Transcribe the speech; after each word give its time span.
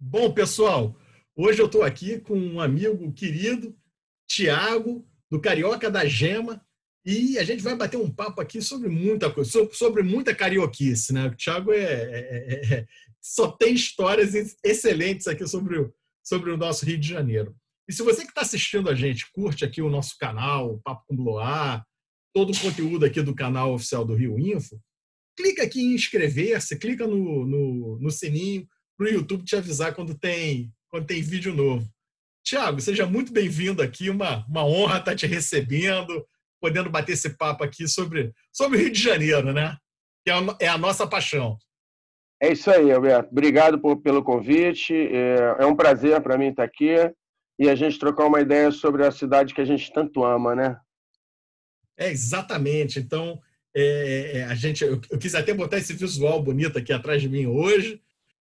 Bom, 0.00 0.32
pessoal, 0.32 0.96
hoje 1.36 1.60
eu 1.60 1.66
estou 1.66 1.82
aqui 1.82 2.18
com 2.18 2.38
um 2.38 2.60
amigo 2.60 3.12
querido, 3.12 3.76
Tiago, 4.28 5.06
do 5.30 5.40
Carioca 5.40 5.90
da 5.90 6.04
Gema, 6.06 6.64
e 7.04 7.38
a 7.38 7.44
gente 7.44 7.62
vai 7.62 7.76
bater 7.76 7.96
um 7.96 8.10
papo 8.10 8.40
aqui 8.40 8.60
sobre 8.60 8.88
muita 8.88 9.30
coisa, 9.30 9.68
sobre 9.72 10.02
muita 10.02 10.34
carioquice, 10.34 11.12
né? 11.12 11.26
O 11.26 11.34
Thiago 11.34 11.72
é, 11.72 11.82
é, 11.82 12.18
é, 12.18 12.74
é, 12.74 12.86
só 13.20 13.50
tem 13.50 13.74
histórias 13.74 14.34
excelentes 14.64 15.26
aqui 15.26 15.46
sobre 15.46 15.78
o, 15.78 15.94
sobre 16.22 16.50
o 16.50 16.56
nosso 16.56 16.84
Rio 16.84 16.98
de 16.98 17.08
Janeiro. 17.08 17.56
E 17.88 17.92
se 17.92 18.02
você 18.02 18.22
que 18.22 18.28
está 18.28 18.42
assistindo 18.42 18.90
a 18.90 18.94
gente 18.94 19.30
curte 19.32 19.64
aqui 19.64 19.80
o 19.80 19.88
nosso 19.88 20.18
canal, 20.18 20.74
o 20.74 20.80
Papo 20.80 21.04
com 21.06 21.16
Bloar, 21.16 21.82
todo 22.34 22.52
o 22.52 22.60
conteúdo 22.60 23.06
aqui 23.06 23.22
do 23.22 23.34
canal 23.34 23.72
oficial 23.72 24.04
do 24.04 24.14
Rio 24.14 24.38
Info, 24.38 24.78
clica 25.38 25.62
aqui 25.62 25.80
em 25.80 25.94
inscrever-se, 25.94 26.76
clica 26.76 27.06
no, 27.06 27.46
no, 27.46 27.98
no 28.00 28.10
sininho 28.10 28.66
para 28.96 29.06
o 29.06 29.10
YouTube 29.10 29.44
te 29.44 29.54
avisar 29.54 29.94
quando 29.94 30.18
tem, 30.18 30.72
quando 30.90 31.06
tem 31.06 31.22
vídeo 31.22 31.54
novo. 31.54 31.88
Tiago, 32.44 32.80
seja 32.80 33.06
muito 33.06 33.32
bem-vindo 33.32 33.80
aqui, 33.80 34.10
uma, 34.10 34.44
uma 34.48 34.64
honra 34.66 34.98
estar 34.98 35.14
te 35.14 35.26
recebendo, 35.26 36.26
podendo 36.60 36.90
bater 36.90 37.12
esse 37.12 37.36
papo 37.36 37.62
aqui 37.62 37.86
sobre, 37.86 38.32
sobre 38.52 38.78
o 38.78 38.80
Rio 38.80 38.90
de 38.90 39.00
Janeiro, 39.00 39.52
né? 39.52 39.76
Que 40.24 40.32
é 40.32 40.34
a, 40.34 40.56
é 40.62 40.66
a 40.66 40.76
nossa 40.76 41.06
paixão. 41.06 41.56
É 42.42 42.50
isso 42.50 42.68
aí, 42.68 42.90
Alberto. 42.90 43.30
Obrigado 43.30 43.78
por, 43.78 44.02
pelo 44.02 44.24
convite. 44.24 44.92
É, 44.92 45.62
é 45.62 45.66
um 45.66 45.76
prazer 45.76 46.20
para 46.20 46.36
mim 46.36 46.48
estar 46.48 46.64
aqui 46.64 46.94
e 47.60 47.68
a 47.68 47.76
gente 47.76 47.98
trocar 47.98 48.26
uma 48.26 48.40
ideia 48.40 48.72
sobre 48.72 49.06
a 49.06 49.12
cidade 49.12 49.54
que 49.54 49.60
a 49.60 49.64
gente 49.64 49.92
tanto 49.92 50.24
ama, 50.24 50.56
né? 50.56 50.80
É, 51.96 52.10
exatamente. 52.10 52.98
Então, 52.98 53.40
é, 53.80 54.38
é 54.38 54.44
a 54.44 54.54
gente, 54.54 54.84
eu, 54.84 55.00
eu, 55.10 55.18
quis 55.18 55.34
até 55.34 55.52
botar 55.52 55.78
esse 55.78 55.92
visual 55.92 56.42
bonito 56.42 56.78
aqui 56.78 56.92
atrás 56.92 57.20
de 57.20 57.28
mim 57.28 57.46
hoje, 57.46 58.00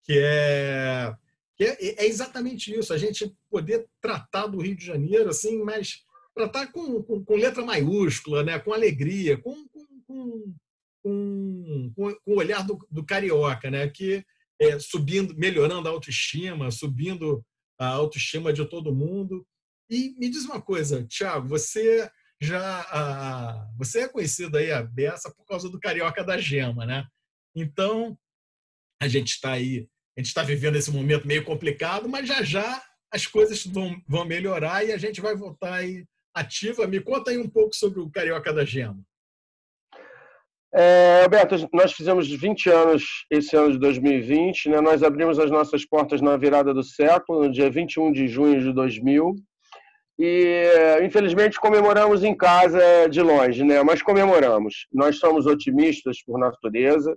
que 0.03 0.13
é, 0.17 1.13
que 1.55 1.63
é, 1.63 2.03
é 2.03 2.05
exatamente 2.07 2.73
isso, 2.73 2.93
a 2.93 2.97
gente 2.97 3.35
poder 3.49 3.85
tratar 4.01 4.47
do 4.47 4.61
Rio 4.61 4.75
de 4.75 4.85
Janeiro 4.85 5.29
assim, 5.29 5.61
mas 5.63 6.03
tratar 6.33 6.71
com, 6.71 7.03
com, 7.03 7.23
com 7.23 7.35
letra 7.35 7.65
maiúscula, 7.65 8.43
né? 8.43 8.57
com 8.57 8.73
alegria, 8.73 9.37
com, 9.37 9.67
com, 9.67 9.85
com, 10.07 10.53
com, 11.03 12.17
o 12.25 12.35
olhar 12.35 12.65
do, 12.65 12.79
do 12.89 13.03
carioca, 13.03 13.69
né? 13.69 13.89
que 13.89 14.23
é, 14.59 14.79
subindo, 14.79 15.35
melhorando 15.37 15.87
a 15.87 15.91
autoestima, 15.91 16.71
subindo 16.71 17.43
a 17.77 17.87
autoestima 17.87 18.53
de 18.53 18.65
todo 18.65 18.95
mundo. 18.95 19.45
E 19.89 20.15
me 20.17 20.29
diz 20.29 20.45
uma 20.45 20.61
coisa, 20.61 21.03
Tiago, 21.03 21.47
você 21.47 22.09
já 22.41 22.81
ah, 22.91 23.67
você 23.77 24.01
é 24.01 24.07
conhecido 24.07 24.57
aí 24.57 24.71
a 24.71 24.81
beça 24.81 25.33
por 25.35 25.45
causa 25.45 25.69
do 25.69 25.79
carioca 25.79 26.23
da 26.23 26.37
gema, 26.37 26.85
né? 26.85 27.05
Então 27.55 28.17
a 29.01 29.07
gente 29.07 29.29
está 29.29 29.53
aí, 29.53 29.87
a 30.17 30.21
gente 30.21 30.27
está 30.27 30.43
vivendo 30.43 30.75
esse 30.75 30.91
momento 30.91 31.27
meio 31.27 31.43
complicado, 31.43 32.07
mas 32.07 32.27
já 32.27 32.43
já 32.43 32.83
as 33.11 33.25
coisas 33.25 33.65
vão, 33.65 33.99
vão 34.07 34.25
melhorar 34.25 34.85
e 34.85 34.91
a 34.91 34.97
gente 34.97 35.19
vai 35.19 35.35
voltar 35.35 35.73
aí 35.73 36.05
ativa. 36.33 36.87
Me 36.87 36.99
conta 36.99 37.31
aí 37.31 37.37
um 37.37 37.49
pouco 37.49 37.75
sobre 37.75 37.99
o 37.99 38.09
Carioca 38.09 38.53
da 38.53 38.63
Gema. 38.63 39.03
É, 40.71 41.23
Alberto, 41.23 41.67
nós 41.73 41.93
fizemos 41.93 42.29
20 42.29 42.69
anos 42.69 43.25
esse 43.31 43.55
ano 43.55 43.71
de 43.71 43.79
2020. 43.79 44.69
Né? 44.69 44.81
Nós 44.81 45.01
abrimos 45.01 45.39
as 45.39 45.49
nossas 45.49 45.85
portas 45.85 46.21
na 46.21 46.37
virada 46.37 46.73
do 46.73 46.83
século, 46.83 47.45
no 47.45 47.51
dia 47.51 47.71
21 47.71 48.11
de 48.11 48.27
junho 48.27 48.59
de 48.61 48.71
2000. 48.71 49.35
E, 50.19 50.99
infelizmente, 51.01 51.59
comemoramos 51.59 52.23
em 52.23 52.35
casa 52.35 53.07
de 53.09 53.21
longe, 53.21 53.63
né? 53.63 53.81
mas 53.83 54.01
comemoramos. 54.01 54.85
Nós 54.91 55.17
somos 55.17 55.45
otimistas 55.45 56.21
por 56.21 56.37
natureza 56.37 57.15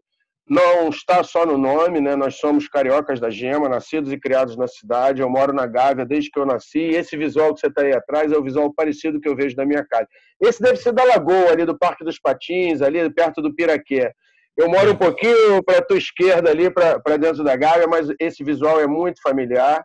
não 0.48 0.88
está 0.88 1.22
só 1.22 1.46
no 1.46 1.56
nome, 1.56 2.00
né? 2.00 2.16
Nós 2.16 2.36
somos 2.36 2.68
cariocas 2.68 3.20
da 3.20 3.30
Gema, 3.30 3.68
nascidos 3.68 4.12
e 4.12 4.18
criados 4.18 4.56
na 4.56 4.66
cidade. 4.66 5.22
Eu 5.22 5.30
moro 5.30 5.52
na 5.52 5.66
Gávea 5.66 6.04
desde 6.04 6.30
que 6.30 6.38
eu 6.38 6.44
nasci. 6.44 6.78
E 6.78 6.96
esse 6.96 7.16
visual 7.16 7.54
que 7.54 7.60
você 7.60 7.68
está 7.68 7.82
aí 7.82 7.92
atrás 7.92 8.32
é 8.32 8.36
o 8.36 8.42
visual 8.42 8.72
parecido 8.74 9.20
que 9.20 9.28
eu 9.28 9.36
vejo 9.36 9.54
da 9.54 9.64
minha 9.64 9.84
casa. 9.84 10.06
Esse 10.40 10.60
deve 10.60 10.76
ser 10.76 10.92
da 10.92 11.04
Lagoa, 11.04 11.52
ali 11.52 11.64
do 11.64 11.78
Parque 11.78 12.04
dos 12.04 12.18
Patins, 12.18 12.82
ali 12.82 13.08
perto 13.14 13.40
do 13.40 13.54
Piraquê. 13.54 14.12
Eu 14.56 14.68
moro 14.68 14.92
um 14.92 14.96
pouquinho 14.96 15.62
para 15.64 15.78
a 15.78 15.82
tua 15.82 15.96
esquerda 15.96 16.50
ali, 16.50 16.70
para 16.70 17.16
dentro 17.16 17.42
da 17.42 17.56
Gávea, 17.56 17.86
mas 17.86 18.08
esse 18.20 18.44
visual 18.44 18.80
é 18.80 18.86
muito 18.86 19.22
familiar 19.22 19.82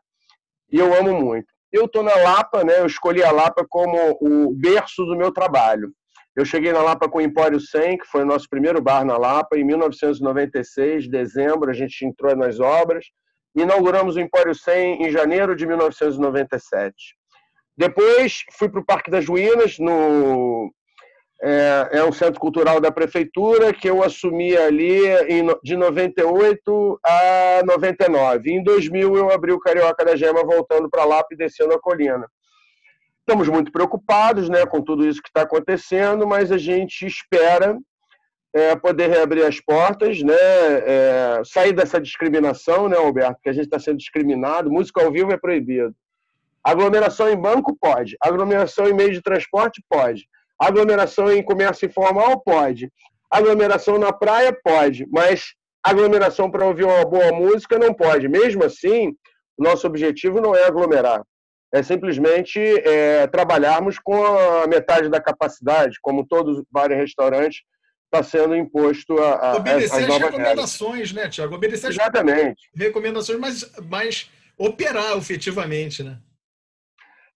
e 0.70 0.80
eu 0.80 0.94
amo 0.94 1.14
muito. 1.14 1.48
Eu 1.72 1.86
estou 1.86 2.04
na 2.04 2.16
Lapa, 2.16 2.64
né? 2.64 2.80
Eu 2.80 2.86
escolhi 2.86 3.24
a 3.24 3.32
Lapa 3.32 3.66
como 3.68 4.18
o 4.22 4.54
berço 4.54 5.06
do 5.06 5.16
meu 5.16 5.32
trabalho. 5.32 5.92
Eu 6.36 6.46
cheguei 6.46 6.72
na 6.72 6.82
Lapa 6.82 7.10
com 7.10 7.18
o 7.18 7.22
Empório 7.22 7.60
100, 7.60 7.98
que 7.98 8.06
foi 8.06 8.22
o 8.22 8.26
nosso 8.26 8.48
primeiro 8.48 8.80
bar 8.80 9.04
na 9.04 9.18
Lapa, 9.18 9.58
em 9.58 9.64
1996, 9.64 11.10
dezembro, 11.10 11.72
a 11.72 11.74
gente 11.74 12.06
entrou 12.06 12.36
nas 12.36 12.60
obras. 12.60 13.06
Inauguramos 13.56 14.16
o 14.16 14.20
Empório 14.20 14.54
100 14.54 15.08
em 15.08 15.12
janeiro 15.12 15.56
de 15.56 15.66
1997. 15.66 16.94
Depois 17.76 18.44
fui 18.54 18.70
para 18.70 18.80
o 18.80 18.86
Parque 18.86 19.10
das 19.10 19.26
Ruínas, 19.26 19.80
no, 19.80 20.72
é, 21.42 21.90
é, 21.94 22.04
um 22.04 22.12
centro 22.12 22.40
cultural 22.40 22.80
da 22.82 22.92
prefeitura 22.92 23.72
que 23.74 23.90
eu 23.90 24.04
assumi 24.04 24.58
ali 24.58 25.06
em, 25.30 25.46
de 25.64 25.76
98 25.76 27.00
a 27.04 27.62
99. 27.66 28.52
Em 28.52 28.64
2000 28.64 29.16
eu 29.16 29.32
abri 29.32 29.52
o 29.52 29.60
Carioca 29.60 30.04
da 30.04 30.16
Gema 30.16 30.44
voltando 30.44 30.90
para 30.90 31.06
Lapa 31.06 31.30
e 31.32 31.38
descendo 31.38 31.74
a 31.74 31.80
colina. 31.80 32.28
Estamos 33.20 33.48
muito 33.50 33.72
preocupados 33.72 34.50
né, 34.50 34.66
com 34.66 34.82
tudo 34.82 35.06
isso 35.06 35.22
que 35.22 35.30
está 35.30 35.42
acontecendo, 35.42 36.26
mas 36.26 36.52
a 36.52 36.58
gente 36.58 37.06
espera 37.06 37.78
é, 38.54 38.76
poder 38.76 39.10
reabrir 39.10 39.46
as 39.46 39.60
portas, 39.60 40.24
né, 40.24 40.34
é, 40.34 41.42
sair 41.46 41.74
dessa 41.74 42.00
discriminação, 42.00 42.88
né, 42.88 42.98
Alberto, 42.98 43.40
que 43.44 43.50
a 43.50 43.54
gente 43.54 43.66
está 43.66 43.78
sendo 43.78 43.98
discriminado. 43.98 44.72
Música 44.72 45.04
ao 45.04 45.12
vivo 45.12 45.32
é 45.32 45.38
proibido. 45.38 45.94
Aglomeração 46.64 47.30
em 47.30 47.36
banco 47.36 47.78
pode. 47.80 48.18
Aglomeração 48.20 48.88
em 48.88 48.94
meio 48.94 49.12
de 49.12 49.22
transporte 49.22 49.84
pode. 49.88 50.28
Aglomeração 50.60 51.32
em 51.32 51.44
comércio 51.44 51.86
informal 51.86 52.40
pode. 52.42 52.92
Aglomeração 53.30 53.98
na 53.98 54.12
praia 54.12 54.58
pode. 54.64 55.06
Mas 55.12 55.54
aglomeração 55.84 56.50
para 56.50 56.66
ouvir 56.66 56.84
uma 56.84 57.06
boa 57.06 57.32
música 57.32 57.78
não 57.78 57.94
pode. 57.94 58.28
Mesmo 58.28 58.64
assim, 58.64 59.14
nosso 59.58 59.88
objetivo 59.88 60.42
não 60.42 60.56
é 60.56 60.66
aglomerar 60.66 61.22
é 61.74 61.84
simplesmente 61.84 62.60
é, 62.60 63.28
trabalharmos 63.28 64.00
com 64.00 64.24
a 64.24 64.68
metade 64.68 65.10
da 65.10 65.20
capacidade, 65.20 65.98
como 66.02 66.26
todos 66.26 66.60
os 66.60 66.66
bares 66.72 66.98
e 66.98 67.00
restaurantes 67.00 67.62
está 68.06 68.24
sendo 68.24 68.56
imposto 68.56 69.18
a, 69.20 69.52
a 69.52 69.56
obedecer 69.58 70.04
as, 70.06 70.10
as 70.10 70.18
recomendações, 70.18 71.12
regras. 71.12 71.12
né, 71.12 71.30
Tiago? 71.30 71.56
Obedecer 71.56 71.92
Exatamente. 71.92 72.70
as 72.74 72.82
recomendações, 72.82 73.38
mas, 73.38 73.72
mas 73.90 74.32
operar 74.58 75.18
efetivamente, 75.18 76.04
né? 76.04 76.18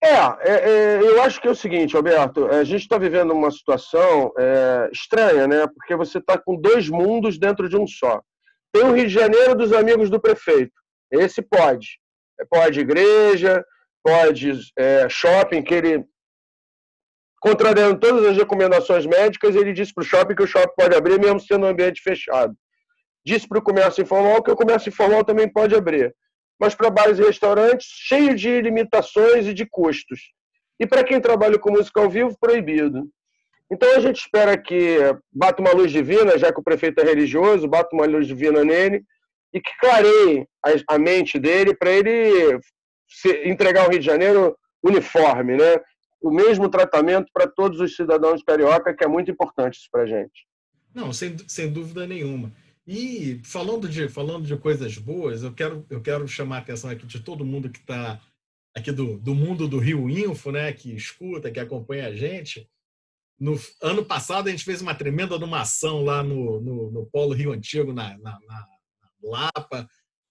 É, 0.04 0.10
é, 0.10 0.70
é, 0.70 1.02
eu 1.04 1.22
acho 1.22 1.40
que 1.40 1.48
é 1.48 1.52
o 1.52 1.56
seguinte, 1.56 1.96
Alberto, 1.96 2.48
a 2.48 2.64
gente 2.64 2.82
está 2.82 2.98
vivendo 2.98 3.34
uma 3.34 3.52
situação 3.52 4.34
é, 4.38 4.90
estranha, 4.92 5.46
né? 5.46 5.68
Porque 5.68 5.96
você 5.96 6.18
está 6.18 6.40
com 6.40 6.60
dois 6.60 6.90
mundos 6.90 7.38
dentro 7.38 7.70
de 7.70 7.78
um 7.78 7.86
só. 7.86 8.20
Tem 8.74 8.84
o 8.84 8.94
Rio 8.94 9.08
de 9.08 9.14
Janeiro 9.14 9.54
dos 9.54 9.72
amigos 9.72 10.10
do 10.10 10.20
prefeito. 10.20 10.74
Esse 11.12 11.42
pode. 11.44 12.00
Pode 12.50 12.80
igreja, 12.80 13.64
pode 14.04 14.52
é, 14.76 15.08
shopping, 15.08 15.62
que 15.62 15.76
ele, 15.76 16.04
contrariando 17.40 18.00
todas 18.00 18.26
as 18.26 18.38
recomendações 18.38 19.06
médicas, 19.06 19.56
ele 19.56 19.72
disse 19.72 19.94
para 19.94 20.02
o 20.02 20.06
shopping 20.06 20.34
que 20.34 20.44
o 20.44 20.48
shopping 20.48 20.74
pode 20.76 20.96
abrir 20.96 21.20
mesmo 21.20 21.40
sendo 21.40 21.68
um 21.68 21.70
ambiente 21.70 22.02
fechado. 22.02 22.56
Disse 23.24 23.48
para 23.48 23.60
o 23.60 23.64
comércio 23.64 24.02
informal 24.02 24.42
que 24.42 24.50
o 24.50 24.56
comércio 24.56 24.90
informal 24.90 25.24
também 25.24 25.48
pode 25.48 25.76
abrir. 25.76 26.16
Mas 26.62 26.76
para 26.76 26.92
bares 26.92 27.18
e 27.18 27.24
restaurantes, 27.24 27.88
cheio 27.90 28.36
de 28.36 28.62
limitações 28.62 29.48
e 29.48 29.54
de 29.54 29.66
custos. 29.66 30.32
E 30.80 30.86
para 30.86 31.04
quem 31.04 31.20
trabalha 31.20 31.58
com 31.58 31.72
música 31.72 32.00
ao 32.00 32.08
vivo, 32.08 32.38
proibido. 32.40 33.10
Então 33.72 33.96
a 33.96 34.00
gente 34.00 34.20
espera 34.20 34.56
que 34.56 34.98
bata 35.32 35.60
uma 35.60 35.72
luz 35.72 35.92
divina, 35.92 36.38
já 36.38 36.54
que 36.54 36.60
o 36.60 36.64
prefeito 36.64 37.02
é 37.02 37.04
religioso, 37.04 37.68
bata 37.68 37.90
uma 37.96 38.06
luz 38.06 38.28
divina 38.28 38.64
nele 38.64 39.04
e 39.52 39.60
que 39.60 39.72
clareie 39.80 40.48
a 40.88 41.00
mente 41.00 41.40
dele 41.40 41.76
para 41.76 41.92
ele 41.92 42.60
entregar 43.44 43.86
ao 43.86 43.90
Rio 43.90 44.00
de 44.00 44.06
Janeiro 44.06 44.56
uniforme, 44.84 45.58
né? 45.58 45.80
O 46.22 46.30
mesmo 46.30 46.70
tratamento 46.70 47.32
para 47.34 47.48
todos 47.48 47.80
os 47.80 47.96
cidadãos 47.96 48.44
carioca, 48.44 48.94
que 48.94 49.04
é 49.04 49.08
muito 49.08 49.32
importante 49.32 49.80
isso 49.80 49.88
para 49.92 50.04
a 50.04 50.06
gente. 50.06 50.46
Não, 50.94 51.12
sem, 51.12 51.36
sem 51.48 51.72
dúvida 51.72 52.06
nenhuma. 52.06 52.52
E 52.88 53.40
falando 53.44 53.88
de, 53.88 54.10
falando 54.10 54.46
de 54.46 54.58
coisas 54.58 54.98
boas, 54.98 55.44
eu 55.44 55.54
quero, 55.54 55.86
eu 55.90 56.02
quero 56.02 56.28
chamar 56.28 56.58
a 56.58 56.60
atenção 56.60 56.90
aqui 56.90 57.06
de 57.06 57.20
todo 57.20 57.46
mundo 57.46 57.70
que 57.70 57.80
está 57.80 58.22
aqui 58.76 58.92
do, 58.92 59.18
do 59.20 59.36
mundo 59.36 59.68
do 59.68 59.78
Rio 59.78 60.10
Info, 60.10 60.52
né, 60.52 60.72
que 60.74 60.94
escuta, 60.96 61.52
que 61.52 61.60
acompanha 61.60 62.08
a 62.08 62.16
gente. 62.16 62.68
No 63.40 63.60
ano 63.82 64.06
passado, 64.06 64.48
a 64.48 64.52
gente 64.52 64.64
fez 64.64 64.82
uma 64.82 64.96
tremenda 64.96 65.36
ação 65.58 66.04
lá 66.04 66.24
no, 66.24 66.62
no, 66.62 66.92
no 66.92 67.06
Polo 67.08 67.34
Rio 67.34 67.52
Antigo, 67.52 67.92
na, 67.94 68.18
na, 68.20 68.40
na 68.48 68.68
Lapa, 69.24 69.88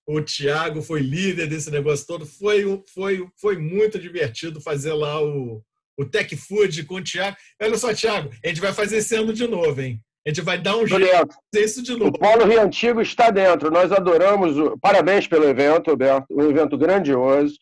o 0.07 0.21
Thiago 0.21 0.83
foi 0.83 1.01
líder 1.01 1.49
desse 1.49 1.71
negócio 1.71 2.07
todo. 2.07 2.27
Foi, 2.27 2.65
foi, 2.93 3.29
foi 3.41 3.57
muito 3.57 3.99
divertido 3.99 4.61
fazer 4.61 4.93
lá 4.93 5.23
o, 5.23 5.63
o 5.97 6.05
Tech 6.05 6.35
Food 6.37 6.85
com 6.85 6.97
o 6.97 7.03
Thiago. 7.03 7.37
Olha 7.63 7.79
só, 7.79 7.95
Thiago, 7.95 8.31
a 8.45 8.49
gente 8.49 8.61
vai 8.61 8.73
fazer 8.73 8.97
esse 8.97 9.15
ano 9.15 9.33
de 9.33 9.47
novo, 9.47 9.81
hein? 9.81 10.03
A 10.27 10.29
gente 10.29 10.43
vai 10.43 10.59
dar 10.59 10.77
um 10.77 10.87
jeito 10.87 11.29
de 11.53 11.61
isso 11.61 11.83
de 11.83 11.93
novo. 11.93 12.09
O 12.09 12.19
Polo 12.19 12.45
Rio 12.45 12.61
Antigo 12.61 13.01
está 13.01 13.31
dentro. 13.31 13.71
Nós 13.71 13.91
adoramos. 13.91 14.59
O... 14.59 14.79
Parabéns 14.79 15.27
pelo 15.27 15.49
evento, 15.49 15.91
Roberto. 15.91 16.27
Um 16.31 16.49
evento 16.49 16.77
grandioso. 16.77 17.55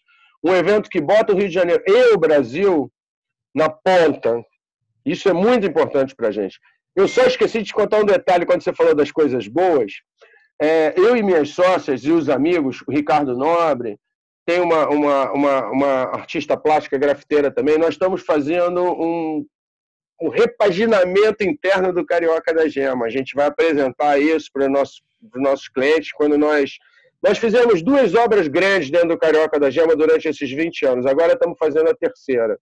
Um 0.42 0.54
evento 0.54 0.90
que 0.90 1.00
bota 1.00 1.32
o 1.32 1.36
Rio 1.36 1.48
de 1.48 1.54
Janeiro 1.54 1.82
e 1.86 2.14
o 2.14 2.18
Brasil 2.18 2.90
na 3.54 3.68
ponta. 3.70 4.42
Isso 5.06 5.28
é 5.28 5.32
muito 5.32 5.66
importante 5.66 6.14
para 6.14 6.28
a 6.28 6.32
gente. 6.32 6.58
Eu 6.96 7.06
só 7.06 7.22
esqueci 7.22 7.58
de 7.58 7.66
te 7.66 7.72
contar 7.72 8.00
um 8.00 8.04
detalhe 8.04 8.44
quando 8.44 8.62
você 8.62 8.72
falou 8.72 8.94
das 8.94 9.12
coisas 9.12 9.46
boas. 9.46 9.92
É, 10.60 10.92
eu 10.96 11.16
e 11.16 11.22
minhas 11.22 11.50
sócias 11.50 12.04
e 12.04 12.10
os 12.10 12.28
amigos, 12.28 12.82
o 12.88 12.92
Ricardo 12.92 13.36
Nobre, 13.36 13.96
tem 14.44 14.60
uma, 14.60 14.88
uma, 14.88 15.32
uma, 15.32 15.70
uma 15.70 15.88
artista 16.14 16.56
plástica 16.56 16.98
grafiteira 16.98 17.50
também, 17.50 17.78
nós 17.78 17.90
estamos 17.90 18.22
fazendo 18.22 18.82
um, 18.82 19.46
um 20.20 20.28
repaginamento 20.28 21.44
interno 21.44 21.92
do 21.92 22.04
Carioca 22.04 22.52
da 22.52 22.68
Gema. 22.68 23.06
A 23.06 23.10
gente 23.10 23.34
vai 23.34 23.46
apresentar 23.46 24.18
isso 24.18 24.50
para 24.52 24.64
os 24.64 25.02
nossos, 25.36 25.68
clientes 25.68 26.12
quando 26.12 26.36
nós. 26.36 26.78
Nós 27.22 27.38
fizemos 27.38 27.82
duas 27.82 28.14
obras 28.14 28.46
grandes 28.48 28.90
dentro 28.90 29.08
do 29.08 29.18
Carioca 29.18 29.58
da 29.58 29.70
Gema 29.70 29.96
durante 29.96 30.28
esses 30.28 30.50
20 30.50 30.86
anos, 30.86 31.06
agora 31.06 31.32
estamos 31.32 31.58
fazendo 31.58 31.90
a 31.90 31.94
terceira. 31.94 32.58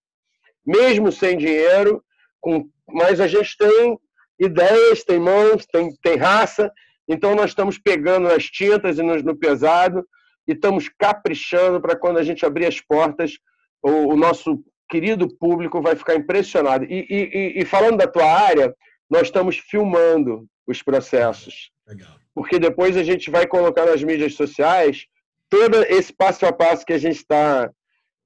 Mesmo 0.65 1.13
sem 1.13 1.37
dinheiro, 1.37 2.03
com, 2.41 2.69
mas 2.89 3.21
a 3.21 3.27
gente 3.27 3.57
tem 3.57 3.99
ideias, 4.39 5.05
tem 5.05 5.19
mãos, 5.19 5.67
tem, 5.67 5.95
tem 6.03 6.17
raça, 6.17 6.73
então 7.09 7.35
nós 7.35 7.51
estamos 7.51 7.79
pegando 7.79 8.29
nas 8.29 8.45
tintas 8.45 8.99
e 8.99 9.03
no, 9.03 9.17
no 9.23 9.37
pesado 9.37 10.07
e 10.47 10.53
estamos 10.53 10.89
caprichando 10.89 11.81
para 11.81 11.97
quando 11.97 12.19
a 12.19 12.23
gente 12.23 12.45
abrir 12.45 12.67
as 12.67 12.81
portas, 12.81 13.39
o, 13.83 14.13
o, 14.13 14.17
nosso 14.17 14.63
querido 14.89 15.29
público 15.37 15.83
vai 15.83 15.97
ficar 15.97 16.15
impressionado. 16.15 16.85
E, 16.85 17.07
e, 17.09 17.61
e, 17.61 17.65
falando 17.65 17.99
da 17.99 18.07
tua 18.07 18.31
área, 18.31 18.75
nós 19.11 19.23
estamos 19.23 19.59
filmando 19.59 20.47
os 20.67 20.83
processos. 20.83 21.71
Legal. 21.87 22.17
Porque 22.35 22.59
depois 22.59 22.97
a 22.97 23.03
gente 23.03 23.31
vai 23.31 23.47
colocar 23.47 23.87
nas 23.87 24.03
mídias 24.03 24.35
sociais 24.35 25.07
todo 25.49 25.83
esse 25.85 26.13
passo 26.13 26.45
a 26.45 26.53
passo 26.53 26.85
que 26.85 26.93
a 26.93 26.99
gente 26.99 27.17
está 27.17 27.71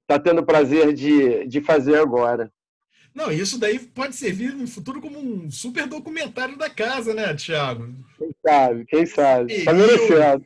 tá 0.07 0.19
tendo 0.19 0.45
prazer 0.45 0.93
de, 0.93 1.47
de 1.47 1.61
fazer 1.61 1.97
agora. 1.97 2.51
Não, 3.13 3.31
isso 3.31 3.59
daí 3.59 3.77
pode 3.77 4.15
servir 4.15 4.53
no 4.53 4.67
futuro 4.67 5.01
como 5.01 5.19
um 5.19 5.51
super 5.51 5.85
documentário 5.85 6.57
da 6.57 6.69
casa, 6.69 7.13
né, 7.13 7.33
Thiago? 7.33 7.93
Quem 8.17 8.31
sabe, 8.45 8.85
quem 8.85 9.05
sabe. 9.05 9.53
Está 9.53 9.73
merecendo. 9.73 10.45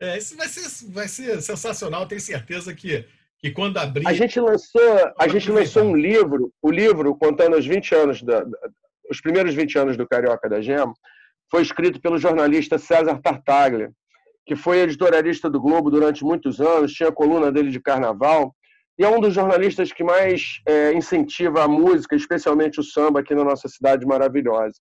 É, 0.00 0.18
isso 0.18 0.36
vai 0.36 0.48
ser, 0.48 0.90
vai 0.90 1.08
ser 1.08 1.40
sensacional, 1.40 2.06
tenho 2.06 2.20
certeza 2.20 2.74
que, 2.74 3.06
que 3.44 3.50
quando 3.50 3.76
abrir. 3.76 4.08
A 4.08 4.14
gente 4.14 4.40
lançou, 4.40 5.12
a 5.18 5.28
gente 5.28 5.52
lançou 5.52 5.82
um 5.82 5.94
livro, 5.94 6.50
o 6.62 6.70
livro 6.70 7.14
contando 7.14 7.58
os 7.58 7.66
20 7.66 7.94
anos, 7.94 8.22
da, 8.22 8.42
os 9.10 9.20
primeiros 9.20 9.54
20 9.54 9.78
anos 9.78 9.96
do 9.98 10.08
Carioca 10.08 10.48
da 10.48 10.62
Gema, 10.62 10.94
foi 11.50 11.60
escrito 11.60 12.00
pelo 12.00 12.16
jornalista 12.16 12.78
César 12.78 13.20
Tartaglia, 13.20 13.92
que 14.46 14.56
foi 14.56 14.78
editorialista 14.78 15.50
do 15.50 15.60
Globo 15.60 15.90
durante 15.90 16.24
muitos 16.24 16.58
anos, 16.58 16.94
tinha 16.94 17.10
a 17.10 17.12
coluna 17.12 17.52
dele 17.52 17.70
de 17.70 17.80
carnaval, 17.80 18.54
e 18.98 19.04
é 19.04 19.08
um 19.08 19.20
dos 19.20 19.34
jornalistas 19.34 19.92
que 19.92 20.02
mais 20.02 20.60
é, 20.66 20.94
incentiva 20.94 21.64
a 21.64 21.68
música, 21.68 22.16
especialmente 22.16 22.80
o 22.80 22.82
samba, 22.82 23.20
aqui 23.20 23.34
na 23.34 23.44
nossa 23.44 23.68
cidade 23.68 24.06
maravilhosa. 24.06 24.76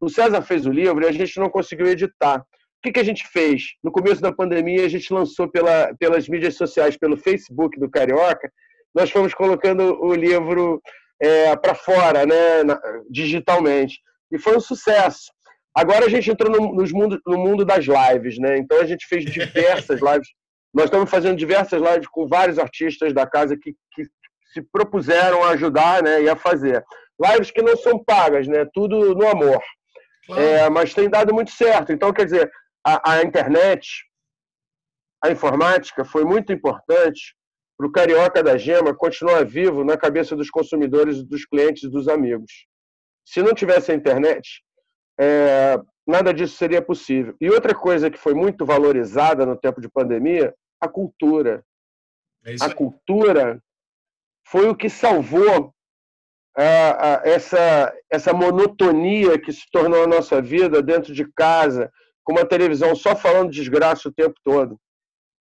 O 0.00 0.08
César 0.08 0.42
fez 0.42 0.64
o 0.64 0.70
livro 0.70 1.02
e 1.02 1.08
a 1.08 1.12
gente 1.12 1.40
não 1.40 1.50
conseguiu 1.50 1.88
editar. 1.88 2.40
O 2.86 2.88
que, 2.88 2.92
que 2.92 3.00
a 3.00 3.04
gente 3.04 3.26
fez? 3.26 3.62
No 3.82 3.90
começo 3.90 4.22
da 4.22 4.32
pandemia, 4.32 4.84
a 4.84 4.88
gente 4.88 5.12
lançou 5.12 5.50
pela, 5.50 5.92
pelas 5.98 6.28
mídias 6.28 6.54
sociais, 6.54 6.96
pelo 6.96 7.16
Facebook 7.16 7.80
do 7.80 7.90
Carioca, 7.90 8.48
nós 8.94 9.10
fomos 9.10 9.34
colocando 9.34 10.00
o 10.00 10.14
livro 10.14 10.80
é, 11.20 11.56
para 11.56 11.74
fora, 11.74 12.24
né, 12.24 12.62
digitalmente. 13.10 13.98
E 14.30 14.38
foi 14.38 14.56
um 14.56 14.60
sucesso. 14.60 15.32
Agora 15.74 16.06
a 16.06 16.08
gente 16.08 16.30
entrou 16.30 16.48
no, 16.48 16.74
nos 16.76 16.92
mundo, 16.92 17.20
no 17.26 17.36
mundo 17.36 17.64
das 17.64 17.86
lives, 17.86 18.38
né? 18.38 18.56
Então 18.56 18.80
a 18.80 18.84
gente 18.84 19.04
fez 19.08 19.24
diversas 19.24 19.98
lives 20.00 20.28
nós 20.72 20.84
estamos 20.84 21.10
fazendo 21.10 21.38
diversas 21.38 21.80
lives 21.80 22.06
com 22.06 22.28
vários 22.28 22.58
artistas 22.58 23.12
da 23.14 23.26
casa 23.26 23.56
que, 23.56 23.74
que 23.94 24.04
se 24.52 24.60
propuseram 24.70 25.42
a 25.42 25.50
ajudar 25.50 26.02
né, 26.02 26.22
e 26.22 26.28
a 26.28 26.36
fazer. 26.36 26.84
Lives 27.18 27.50
que 27.50 27.62
não 27.62 27.76
são 27.78 27.98
pagas, 27.98 28.46
né? 28.46 28.66
Tudo 28.74 29.14
no 29.14 29.26
amor. 29.26 29.60
Claro. 30.26 30.42
É, 30.42 30.68
mas 30.68 30.92
tem 30.92 31.08
dado 31.08 31.32
muito 31.32 31.50
certo. 31.50 31.92
Então, 31.92 32.12
quer 32.12 32.26
dizer, 32.26 32.50
a, 32.86 33.14
a 33.14 33.22
internet, 33.22 34.04
a 35.24 35.30
informática 35.30 36.04
foi 36.04 36.24
muito 36.24 36.52
importante 36.52 37.34
para 37.76 37.86
o 37.86 37.92
Carioca 37.92 38.42
da 38.42 38.56
Gema 38.56 38.94
continuar 38.94 39.44
vivo 39.44 39.82
na 39.82 39.96
cabeça 39.96 40.36
dos 40.36 40.48
consumidores, 40.48 41.24
dos 41.24 41.44
clientes 41.44 41.90
dos 41.90 42.06
amigos. 42.06 42.66
Se 43.26 43.42
não 43.42 43.52
tivesse 43.52 43.90
a 43.90 43.94
internet, 43.94 44.62
é, 45.18 45.76
nada 46.06 46.32
disso 46.32 46.56
seria 46.56 46.80
possível. 46.80 47.34
E 47.40 47.50
outra 47.50 47.74
coisa 47.74 48.08
que 48.08 48.18
foi 48.18 48.34
muito 48.34 48.64
valorizada 48.64 49.44
no 49.44 49.56
tempo 49.56 49.80
de 49.80 49.88
pandemia 49.88 50.54
a 50.80 50.88
cultura. 50.88 51.64
É 52.44 52.54
a 52.60 52.72
cultura 52.72 53.60
foi 54.46 54.68
o 54.68 54.76
que 54.76 54.88
salvou 54.88 55.74
essa, 57.24 57.92
essa 58.10 58.32
monotonia 58.32 59.38
que 59.38 59.52
se 59.52 59.68
tornou 59.70 60.04
a 60.04 60.06
nossa 60.06 60.40
vida 60.40 60.80
dentro 60.80 61.12
de 61.12 61.30
casa, 61.32 61.92
com 62.26 62.32
uma 62.32 62.44
televisão 62.44 62.94
só 62.96 63.14
falando 63.14 63.52
desgraça 63.52 64.08
o 64.08 64.12
tempo 64.12 64.34
todo. 64.42 64.76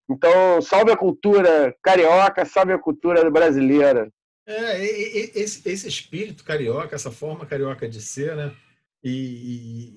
Então, 0.07 0.61
salve 0.61 0.91
a 0.91 0.97
cultura 0.97 1.75
carioca, 1.81 2.45
salve 2.45 2.71
a 2.71 2.77
cultura 2.77 3.27
brasileira. 3.31 4.13
É, 4.47 4.85
esse, 4.85 5.67
esse 5.67 5.87
espírito 5.87 6.43
carioca, 6.43 6.95
essa 6.95 7.09
forma 7.09 7.47
carioca 7.47 7.89
de 7.89 7.99
ser, 7.99 8.35
né? 8.35 8.55
E, 9.03 9.09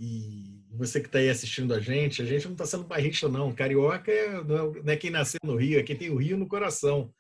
e, 0.01 0.77
você 0.77 1.01
que 1.01 1.07
está 1.07 1.19
aí 1.19 1.29
assistindo 1.29 1.75
a 1.75 1.81
gente, 1.81 2.23
a 2.23 2.25
gente 2.25 2.47
não 2.47 2.53
está 2.53 2.65
sendo 2.65 2.85
barrista, 2.85 3.29
não. 3.29 3.55
Carioca 3.55 4.11
é, 4.11 4.43
não 4.43 4.73
é 4.87 4.97
quem 4.97 5.11
nasceu 5.11 5.41
no 5.45 5.57
Rio, 5.57 5.79
é 5.79 5.83
quem 5.83 5.97
tem 5.97 6.09
o 6.09 6.17
Rio 6.17 6.39
no 6.39 6.49
coração. 6.49 7.13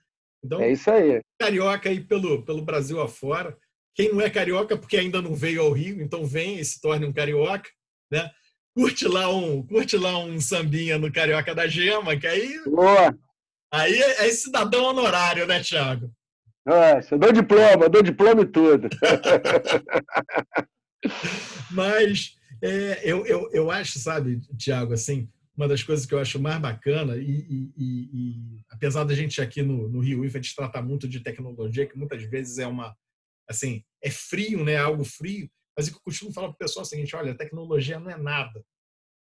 Então, 0.43 0.63
é 0.63 0.73
isso 0.73 0.91
aí. 0.91 1.21
Carioca 1.39 1.91
aí 1.91 2.01
pelo, 2.01 2.43
pelo 2.43 2.63
Brasil 2.63 3.01
afora. 3.03 3.55
Quem 3.95 4.13
não 4.13 4.21
é 4.23 4.31
carioca, 4.31 4.79
porque 4.79 4.97
ainda 4.97 5.21
não 5.21 5.35
veio 5.35 5.61
ao 5.61 5.73
Rio, 5.73 6.01
então 6.01 6.25
vem 6.25 6.59
e 6.59 6.65
se 6.65 6.81
torne 6.81 7.05
um 7.05 7.13
carioca, 7.13 7.69
né? 8.11 8.31
Curte 8.79 9.09
lá 9.09 9.29
um, 9.29 9.67
curte 9.67 9.97
lá 9.97 10.17
um 10.21 10.41
sambinha 10.41 10.99
no 10.99 11.13
Carioca 11.13 11.53
da 11.53 11.67
Gema, 11.67 12.17
que 12.17 12.29
aí. 12.29 12.63
Boa. 12.65 13.13
Aí 13.73 13.93
é, 13.93 14.25
é 14.25 14.31
cidadão 14.31 14.85
honorário, 14.85 15.49
né, 15.49 15.61
Thiago? 15.61 16.15
Nossa, 16.65 17.19
dou 17.19 17.33
diploma, 17.33 17.89
dou 17.89 18.05
diploma 18.05 18.43
e 18.43 18.47
tudo. 18.47 18.89
Mas 21.73 22.37
é, 22.63 23.01
eu, 23.03 23.27
eu, 23.27 23.51
eu 23.53 23.69
acho, 23.69 23.99
sabe, 23.99 24.41
Tiago, 24.57 24.93
assim, 24.93 25.29
uma 25.57 25.67
das 25.67 25.83
coisas 25.83 26.07
que 26.07 26.15
eu 26.15 26.21
acho 26.21 26.41
mais 26.41 26.61
bacana, 26.61 27.17
e, 27.17 27.21
e, 27.21 27.73
e, 27.77 28.11
e 28.13 28.61
apesar 28.71 29.03
da 29.03 29.13
gente 29.13 29.43
aqui 29.43 29.61
no, 29.61 29.89
no 29.89 29.99
Rio 29.99 30.25
IFA, 30.25 30.39
a 30.39 30.41
gente 30.41 30.55
trata 30.55 30.81
muito 30.81 31.09
de 31.09 31.19
tecnologia, 31.19 31.85
que 31.85 31.99
muitas 31.99 32.23
vezes 32.23 32.59
é 32.59 32.67
uma, 32.69 32.97
assim, 33.51 33.83
é 34.01 34.09
frio, 34.09 34.65
né, 34.65 34.77
algo 34.77 35.03
frio, 35.03 35.51
mas 35.77 35.89
eu 35.89 35.99
costumo 36.01 36.33
falar 36.33 36.47
para 36.49 36.55
o 36.55 36.59
pessoal 36.59 36.85
o 36.85 36.87
seguinte, 36.87 37.17
olha, 37.17 37.37
tecnologia 37.37 37.99
não 37.99 38.11
é 38.11 38.17
nada, 38.17 38.65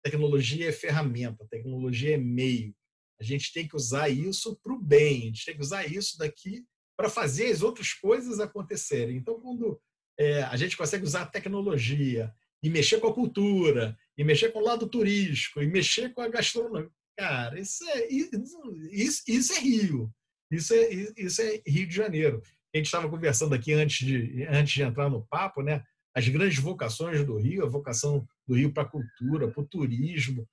tecnologia 0.04 0.70
é 0.70 0.72
ferramenta, 0.72 1.48
tecnologia 1.50 2.16
é 2.16 2.18
meio, 2.18 2.74
a 3.20 3.24
gente 3.24 3.52
tem 3.52 3.68
que 3.68 3.76
usar 3.76 4.10
isso 4.10 4.58
para 4.64 4.74
o 4.74 4.82
bem, 4.82 5.24
a 5.24 5.26
gente 5.26 5.46
tem 5.46 5.56
que 5.56 5.62
usar 5.62 5.86
isso 5.86 6.18
daqui 6.18 6.64
para 6.98 7.10
fazer 7.10 7.52
as 7.52 7.62
outras 7.62 7.94
coisas 7.94 8.40
acontecerem. 8.40 9.18
Então, 9.18 9.40
quando 9.40 9.80
é, 10.18 10.44
a 10.44 10.56
gente 10.58 10.78
consegue 10.78 11.04
usar 11.04 11.24
a 11.24 11.28
tecnologia, 11.28 12.34
e 12.62 12.70
mexer 12.70 13.00
com 13.00 13.08
a 13.08 13.14
cultura, 13.14 13.98
e 14.18 14.24
mexer 14.24 14.52
com 14.52 14.60
o 14.60 14.64
lado 14.64 14.88
turístico, 14.88 15.62
e 15.62 15.68
mexer 15.68 16.14
com 16.14 16.22
a 16.22 16.28
gastronomia. 16.28 16.92
Cara, 17.18 17.60
isso 17.60 17.84
é, 17.90 18.08
isso, 18.12 19.24
isso 19.28 19.54
é 19.54 19.60
Rio. 19.60 20.14
Isso 20.52 20.74
é, 20.74 20.90
isso 21.18 21.42
é 21.42 21.62
Rio 21.66 21.88
de 21.88 21.96
Janeiro. 21.96 22.42
A 22.74 22.78
gente 22.78 22.86
estava 22.86 23.10
conversando 23.10 23.54
aqui 23.54 23.74
antes 23.74 24.06
de, 24.06 24.46
antes 24.46 24.74
de 24.74 24.82
entrar 24.82 25.10
no 25.10 25.26
papo, 25.28 25.62
né? 25.62 25.84
As 26.16 26.28
grandes 26.28 26.60
vocações 26.60 27.26
do 27.26 27.38
Rio, 27.38 27.64
a 27.64 27.70
vocação 27.70 28.28
do 28.50 28.56
Rio 28.56 28.74
para 28.74 28.84
a 28.84 28.90
cultura, 28.90 29.50
para 29.50 29.62
o 29.62 29.68
turismo, 29.68 30.48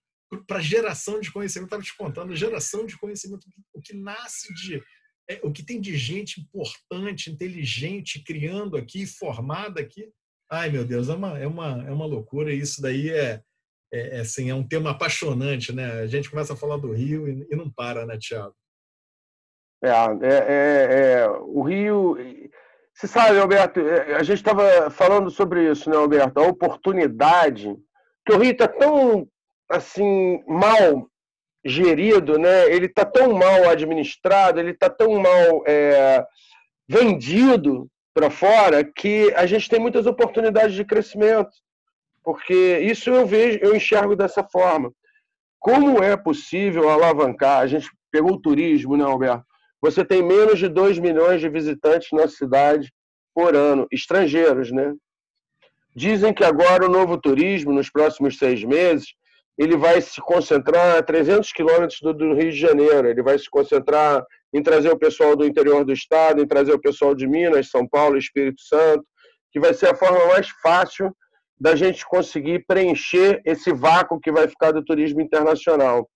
para 0.47 0.61
geração 0.61 1.21
de 1.21 1.33
conhecimento. 1.33 1.67
Estava 1.67 1.83
te 1.83 1.97
contando, 1.97 2.37
geração 2.37 2.87
de 2.87 2.97
conhecimento, 2.99 3.47
o 3.75 3.81
que 3.81 3.95
nasce 3.95 4.53
de. 4.55 4.83
É, 5.29 5.41
o 5.43 5.51
que 5.51 5.65
tem 5.65 5.81
de 5.81 5.97
gente 5.97 6.41
importante, 6.41 7.33
inteligente, 7.33 8.23
criando 8.23 8.77
aqui, 8.77 9.07
formada 9.07 9.81
aqui, 9.81 10.09
Ai, 10.51 10.71
meu 10.71 10.85
Deus, 10.85 11.09
é 11.09 11.15
uma, 11.15 11.39
é 11.39 11.47
uma, 11.47 11.85
é 11.87 11.91
uma 11.91 12.07
loucura. 12.07 12.53
Isso 12.53 12.81
daí 12.81 13.11
é, 13.11 13.43
é, 13.93 14.19
é, 14.19 14.21
assim, 14.21 14.49
é 14.49 14.55
um 14.55 14.67
tema 14.67 14.91
apaixonante, 14.91 15.73
né? 15.73 16.03
A 16.03 16.07
gente 16.07 16.31
começa 16.31 16.53
a 16.53 16.57
falar 16.57 16.77
do 16.77 16.93
Rio 16.93 17.29
e, 17.29 17.47
e 17.51 17.57
não 17.57 17.71
para, 17.71 18.07
né, 18.07 18.17
Tiago? 18.19 18.55
É, 19.83 19.91
é, 19.91 20.29
é, 20.29 21.21
é, 21.21 21.29
o 21.29 21.63
Rio. 21.63 22.17
Você 22.95 23.09
sabe, 23.09 23.39
Alberto, 23.39 23.81
é, 23.81 24.15
a 24.15 24.23
gente 24.23 24.39
estava 24.39 24.89
falando 24.91 25.31
sobre 25.31 25.69
isso, 25.71 25.91
né, 25.91 25.97
Alberto? 25.97 26.39
A 26.39 26.47
oportunidade 26.47 27.77
que 28.27 28.33
o 28.33 28.39
Rio 28.39 28.51
está 28.51 28.67
tão 28.67 29.29
assim 29.71 30.43
mal 30.47 31.09
gerido, 31.65 32.39
né? 32.39 32.67
Ele 32.67 32.87
está 32.87 33.05
tão 33.05 33.33
mal 33.33 33.69
administrado, 33.69 34.59
ele 34.61 34.73
está 34.73 34.91
tão 34.91 35.21
mal 35.21 35.63
é, 35.67 36.25
vendido 36.89 37.89
para 38.13 38.31
fora 38.31 38.85
que 38.85 39.33
a 39.35 39.47
gente 39.47 39.69
tem 39.69 39.79
muitas 39.79 40.07
oportunidades 40.07 40.75
de 40.75 40.85
crescimento. 40.85 41.51
porque 42.23 42.79
isso 42.81 43.11
eu 43.11 43.25
vejo, 43.25 43.59
eu 43.63 43.75
enxergo 43.75 44.17
dessa 44.17 44.43
forma. 44.43 44.93
Como 45.61 46.03
é 46.03 46.17
possível 46.17 46.89
alavancar? 46.89 47.61
A 47.61 47.67
gente 47.69 47.89
pegou 48.11 48.33
o 48.33 48.41
turismo, 48.41 48.97
né, 48.97 49.05
Alberto? 49.05 49.45
Você 49.81 50.05
tem 50.05 50.23
menos 50.23 50.59
de 50.59 50.69
2 50.69 50.99
milhões 50.99 51.41
de 51.41 51.49
visitantes 51.49 52.09
na 52.13 52.27
cidade 52.27 52.93
por 53.35 53.55
ano, 53.55 53.87
estrangeiros, 53.93 54.73
né? 54.73 54.93
Dizem 55.97 56.35
que 56.35 56.45
agora 56.45 56.85
o 56.85 56.91
novo 56.91 57.17
turismo, 57.17 57.73
nos 57.73 57.89
próximos 57.89 58.37
seis 58.37 58.63
meses, 58.63 59.15
ele 59.57 59.79
vai 59.79 59.99
se 60.03 60.21
concentrar 60.21 60.99
a 60.99 61.03
300 61.03 61.51
quilômetros 61.53 61.99
do, 62.03 62.35
Rio 62.35 62.51
de 62.51 62.59
Janeiro. 62.59 63.09
Ele 63.09 63.23
vai 63.23 63.39
se 63.39 63.49
concentrar 63.49 64.23
em 64.53 64.63
trazer 64.63 64.91
o 64.91 64.99
pessoal 64.99 65.35
do 65.35 65.47
interior 65.47 65.87
do 65.87 65.95
estado, 65.95 66.43
em 66.43 66.47
trazer 66.47 66.75
o 66.75 66.79
pessoal 66.79 67.15
de 67.15 67.27
Minas, 67.27 67.71
São 67.71 67.89
Paulo, 67.89 68.19
Espírito 68.19 68.61
Santo, 68.61 69.07
que 69.51 69.59
vai 69.59 69.73
ser 69.73 69.89
a 69.89 69.95
forma 69.95 70.27
mais 70.27 70.51
fácil 70.63 71.17
da 71.59 71.75
gente 71.75 72.05
conseguir 72.05 72.67
preencher 72.67 73.41
esse 73.47 73.73
vácuo 73.73 74.21
que 74.21 74.31
vai 74.31 74.47
ficar 74.47 74.73
do 74.73 74.85
turismo 74.85 75.23
internacional. 75.23 76.07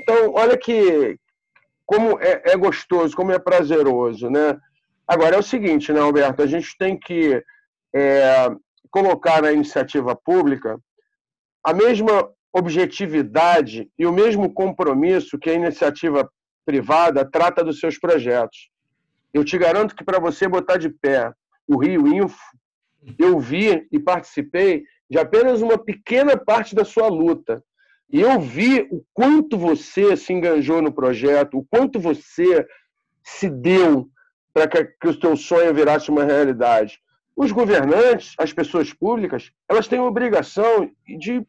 Então, 0.00 0.32
olha 0.34 0.56
que 0.56 1.16
como 1.84 2.20
é, 2.20 2.52
é 2.52 2.56
gostoso, 2.56 3.16
como 3.16 3.32
é 3.32 3.38
prazeroso, 3.40 4.30
né? 4.30 4.56
Agora 5.08 5.34
é 5.34 5.38
o 5.40 5.42
seguinte, 5.42 5.92
né, 5.92 5.98
Alberto? 5.98 6.40
A 6.40 6.46
gente 6.46 6.76
tem 6.78 6.96
que 6.96 7.42
é, 7.92 8.48
colocar 8.90 9.42
na 9.42 9.52
iniciativa 9.52 10.14
pública 10.16 10.78
a 11.64 11.72
mesma 11.72 12.30
objetividade 12.52 13.90
e 13.98 14.06
o 14.06 14.12
mesmo 14.12 14.52
compromisso 14.52 15.38
que 15.38 15.50
a 15.50 15.54
iniciativa 15.54 16.28
privada 16.64 17.24
trata 17.24 17.64
dos 17.64 17.80
seus 17.80 17.98
projetos. 17.98 18.70
Eu 19.32 19.44
te 19.44 19.56
garanto 19.58 19.94
que 19.94 20.04
para 20.04 20.18
você 20.18 20.48
botar 20.48 20.76
de 20.76 20.88
pé 20.88 21.32
o 21.66 21.76
Rio 21.76 22.06
Info, 22.08 22.38
eu 23.18 23.38
vi 23.38 23.86
e 23.92 23.98
participei 23.98 24.84
de 25.10 25.18
apenas 25.18 25.62
uma 25.62 25.78
pequena 25.78 26.36
parte 26.36 26.74
da 26.74 26.84
sua 26.84 27.08
luta. 27.08 27.62
E 28.10 28.20
eu 28.20 28.40
vi 28.40 28.88
o 28.90 29.04
quanto 29.12 29.58
você 29.58 30.16
se 30.16 30.32
enganjou 30.32 30.80
no 30.80 30.92
projeto, 30.92 31.58
o 31.58 31.66
quanto 31.70 32.00
você 32.00 32.66
se 33.22 33.50
deu 33.50 34.08
para 34.52 34.66
que, 34.66 35.08
o 35.08 35.20
seu 35.20 35.36
sonho 35.36 35.74
virasse 35.74 36.10
uma 36.10 36.24
realidade. 36.24 36.98
Os 37.38 37.52
governantes, 37.52 38.34
as 38.38 38.52
pessoas 38.52 38.92
públicas, 38.92 39.52
elas 39.68 39.86
têm 39.86 40.00
a 40.00 40.04
obrigação 40.04 40.90
de 41.06 41.46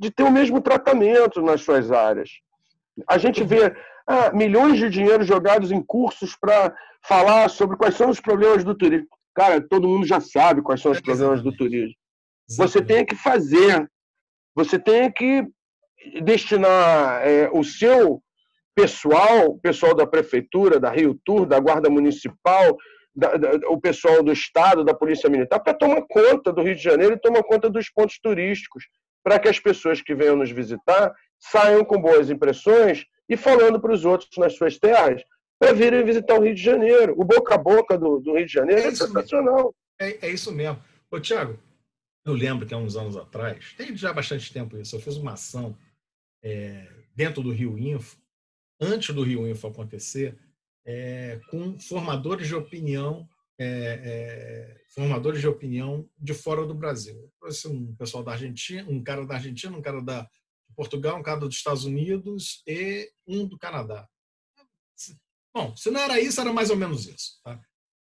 de 0.00 0.10
ter 0.10 0.22
o 0.22 0.30
mesmo 0.30 0.62
tratamento 0.62 1.42
nas 1.42 1.60
suas 1.60 1.92
áreas. 1.92 2.30
A 3.06 3.18
gente 3.18 3.44
vê 3.44 3.76
ah, 4.06 4.32
milhões 4.32 4.78
de 4.78 4.88
dinheiro 4.88 5.22
jogados 5.22 5.70
em 5.70 5.82
cursos 5.82 6.34
para 6.34 6.74
falar 7.02 7.50
sobre 7.50 7.76
quais 7.76 7.96
são 7.96 8.08
os 8.08 8.18
problemas 8.18 8.64
do 8.64 8.74
turismo. 8.74 9.06
Cara, 9.34 9.60
todo 9.60 9.86
mundo 9.86 10.06
já 10.06 10.18
sabe 10.18 10.62
quais 10.62 10.80
são 10.80 10.90
os 10.90 11.00
problemas 11.00 11.42
do 11.42 11.54
turismo. 11.54 11.94
Você 12.56 12.82
tem 12.82 13.04
que 13.04 13.14
fazer, 13.14 13.88
você 14.54 14.78
tem 14.78 15.12
que 15.12 15.46
destinar 16.22 17.20
é, 17.22 17.50
o 17.52 17.62
seu 17.62 18.22
pessoal, 18.74 19.50
o 19.50 19.60
pessoal 19.60 19.94
da 19.94 20.06
prefeitura, 20.06 20.80
da 20.80 20.90
Rio 20.90 21.20
Tour, 21.24 21.44
da 21.44 21.60
Guarda 21.60 21.90
Municipal, 21.90 22.76
da, 23.20 23.36
da, 23.36 23.68
o 23.68 23.78
pessoal 23.78 24.22
do 24.22 24.32
Estado, 24.32 24.82
da 24.82 24.94
Polícia 24.94 25.28
Militar, 25.28 25.60
para 25.60 25.74
tomar 25.74 26.02
conta 26.08 26.50
do 26.50 26.62
Rio 26.62 26.74
de 26.74 26.82
Janeiro 26.82 27.14
e 27.14 27.20
tomar 27.20 27.42
conta 27.42 27.68
dos 27.68 27.90
pontos 27.90 28.18
turísticos 28.18 28.84
para 29.22 29.38
que 29.38 29.48
as 29.48 29.60
pessoas 29.60 30.00
que 30.00 30.14
venham 30.14 30.36
nos 30.36 30.50
visitar 30.50 31.14
saiam 31.38 31.84
com 31.84 32.00
boas 32.00 32.30
impressões 32.30 33.04
e 33.28 33.36
falando 33.36 33.78
para 33.78 33.92
os 33.92 34.06
outros 34.06 34.30
nas 34.38 34.54
suas 34.54 34.78
terras 34.78 35.22
para 35.58 35.74
virem 35.74 36.02
visitar 36.02 36.38
o 36.38 36.42
Rio 36.42 36.54
de 36.54 36.62
Janeiro. 36.62 37.14
O 37.18 37.24
boca 37.24 37.54
a 37.54 37.58
boca 37.58 37.98
do, 37.98 38.18
do 38.18 38.34
Rio 38.34 38.46
de 38.46 38.52
Janeiro 38.52 38.80
é, 38.80 38.86
é 38.86 38.94
sensacional. 38.94 39.74
É, 40.00 40.26
é, 40.26 40.30
isso 40.30 40.50
mesmo. 40.50 40.82
Ô, 41.10 41.20
Tiago, 41.20 41.58
eu 42.24 42.32
lembro 42.32 42.66
que 42.66 42.72
há 42.72 42.78
uns 42.78 42.96
anos 42.96 43.16
atrás, 43.16 43.74
tem 43.76 43.94
já 43.94 44.12
bastante 44.12 44.50
tempo 44.50 44.78
isso, 44.78 44.96
eu 44.96 45.00
fiz 45.00 45.16
uma 45.16 45.34
ação 45.34 45.76
é, 46.42 46.86
dentro 47.14 47.42
do 47.42 47.52
Rio 47.52 47.78
Info, 47.78 48.16
antes 48.80 49.14
do 49.14 49.22
Rio 49.22 49.46
Info 49.46 49.66
acontecer, 49.66 50.38
é, 50.86 51.40
com 51.50 51.78
formadores 51.78 52.48
de 52.48 52.54
opinião 52.54 53.28
é, 53.58 53.66
é, 54.02 54.80
formadores 54.94 55.40
de 55.40 55.46
opinião 55.46 56.08
de 56.18 56.32
fora 56.32 56.66
do 56.66 56.74
Brasil. 56.74 57.30
Um 57.66 57.94
pessoal 57.94 58.24
da 58.24 58.32
Argentina, 58.32 58.88
um 58.88 59.02
cara 59.02 59.26
da 59.26 59.34
Argentina, 59.34 59.76
um 59.76 59.82
cara 59.82 60.00
da 60.00 60.22
de 60.70 60.74
Portugal, 60.74 61.18
um 61.18 61.22
cara 61.22 61.40
dos 61.40 61.56
Estados 61.56 61.84
Unidos 61.84 62.62
e 62.66 63.12
um 63.26 63.46
do 63.46 63.58
Canadá. 63.58 64.08
Bom, 65.52 65.76
se 65.76 65.90
não 65.90 66.00
era 66.00 66.20
isso, 66.20 66.40
era 66.40 66.52
mais 66.52 66.70
ou 66.70 66.76
menos 66.76 67.06
isso. 67.06 67.40
Tá? 67.44 67.60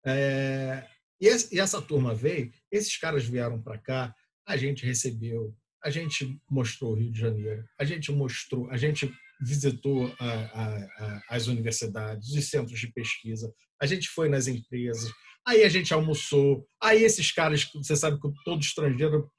É, 0.04 0.88
e, 1.20 1.26
esse, 1.26 1.54
e 1.54 1.60
essa 1.60 1.80
turma 1.80 2.14
veio, 2.14 2.50
esses 2.70 2.96
caras 2.96 3.24
vieram 3.24 3.62
para 3.62 3.78
cá, 3.78 4.14
a 4.46 4.56
gente 4.56 4.84
recebeu, 4.84 5.54
a 5.82 5.90
gente 5.90 6.40
mostrou 6.50 6.92
o 6.92 6.94
Rio 6.94 7.12
de 7.12 7.20
Janeiro, 7.20 7.64
a 7.78 7.84
gente 7.84 8.10
mostrou, 8.10 8.68
a 8.70 8.76
gente 8.76 9.12
visitou 9.44 10.14
a, 10.18 10.28
a, 10.28 10.76
a, 10.98 11.22
as 11.30 11.46
universidades, 11.46 12.30
os 12.30 12.48
centros 12.48 12.78
de 12.78 12.92
pesquisa, 12.92 13.52
a 13.80 13.86
gente 13.86 14.08
foi 14.08 14.28
nas 14.28 14.46
empresas, 14.46 15.12
Aí 15.46 15.62
a 15.62 15.68
gente 15.68 15.92
almoçou. 15.92 16.66
Aí 16.82 17.02
esses 17.02 17.30
caras, 17.30 17.68
você 17.74 17.94
sabe 17.94 18.18
que 18.18 18.28
todo 18.44 18.62
estrangeiro, 18.62 19.30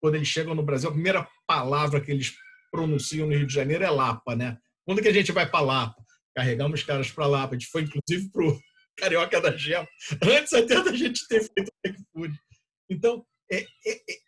quando 0.00 0.14
eles 0.14 0.28
chegam 0.28 0.54
no 0.54 0.62
Brasil, 0.62 0.88
a 0.88 0.92
primeira 0.92 1.28
palavra 1.46 2.00
que 2.00 2.12
eles 2.12 2.32
pronunciam 2.70 3.26
no 3.26 3.34
Rio 3.34 3.46
de 3.46 3.52
Janeiro 3.54 3.82
é 3.82 3.90
Lapa, 3.90 4.36
né? 4.36 4.56
Quando 4.84 5.02
que 5.02 5.08
a 5.08 5.12
gente 5.12 5.32
vai 5.32 5.50
para 5.50 5.60
Lapa? 5.60 6.00
Carregamos 6.34 6.80
os 6.80 6.86
caras 6.86 7.10
para 7.10 7.26
Lapa. 7.26 7.56
A 7.56 7.58
gente 7.58 7.70
foi, 7.70 7.82
inclusive, 7.82 8.30
para 8.30 8.46
o 8.46 8.60
Carioca 8.96 9.40
da 9.40 9.56
Gema. 9.56 9.88
Antes 10.22 10.52
até 10.52 10.82
da 10.82 10.92
gente 10.94 11.26
ter 11.26 11.40
feito 11.40 11.72
o 11.92 12.20
Food. 12.20 12.38
Então, 12.88 13.24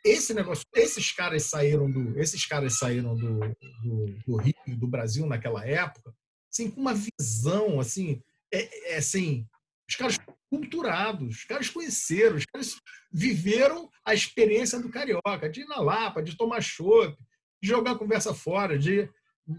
esse 0.04 0.32
negócio, 0.32 0.64
esses 0.74 1.12
caras 1.12 1.44
saíram 1.44 1.90
do, 1.90 2.18
esses 2.18 2.46
caras 2.46 2.78
saíram 2.78 3.14
do, 3.14 3.40
do, 3.82 4.06
do 4.26 4.36
Rio, 4.36 4.54
do 4.78 4.86
Brasil 4.86 5.26
naquela 5.26 5.66
época, 5.66 6.14
assim, 6.50 6.70
com 6.70 6.80
uma 6.80 6.94
visão, 6.94 7.78
assim, 7.78 8.22
é, 8.52 8.94
é 8.94 8.96
assim, 8.96 9.46
os 9.88 9.96
caras 9.96 10.16
culturados, 10.48 11.36
os 11.36 11.44
caras 11.44 11.68
conheceram, 11.68 12.36
os 12.36 12.46
caras 12.46 12.76
viveram 13.12 13.88
a 14.04 14.14
experiência 14.14 14.80
do 14.80 14.90
carioca, 14.90 15.48
de 15.50 15.60
ir 15.62 15.66
na 15.66 15.80
Lapa, 15.80 16.22
de 16.22 16.36
tomar 16.36 16.60
chopp, 16.60 17.16
de 17.62 17.68
jogar 17.68 17.92
a 17.92 17.98
conversa 17.98 18.34
fora, 18.34 18.78
de 18.78 19.08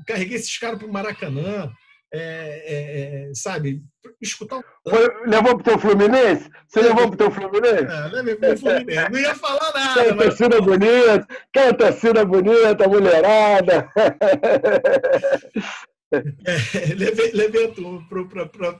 carregar 0.07 0.35
esses 0.35 0.57
caras 0.57 0.79
para 0.79 0.87
o 0.87 0.91
Maracanã, 0.91 1.71
é, 2.13 2.19
é, 2.19 3.29
é, 3.29 3.33
sabe, 3.33 3.83
escutar 4.21 4.57
o... 4.57 4.63
Foi, 4.89 5.27
levou 5.27 5.57
para 5.57 5.61
o 5.61 5.63
teu 5.63 5.79
Fluminense? 5.79 6.49
Você 6.67 6.81
levou 6.81 7.07
para 7.07 7.13
o 7.13 7.17
teu 7.17 7.31
Fluminense? 7.31 7.85
É, 7.85 8.07
levei 8.07 8.35
para 8.35 8.53
o 8.53 8.57
Fluminense. 8.57 9.11
Não 9.11 9.19
ia 9.19 9.35
falar 9.35 9.73
nada. 9.73 10.15
Mas... 10.15 10.25
torcida 10.25 10.61
bonita, 10.61 11.27
aquela 11.49 11.73
torcida 11.73 12.25
bonita, 12.25 12.87
mulherada. 12.87 13.89
É, 16.13 16.93
levei, 16.93 17.31
levei 17.31 17.73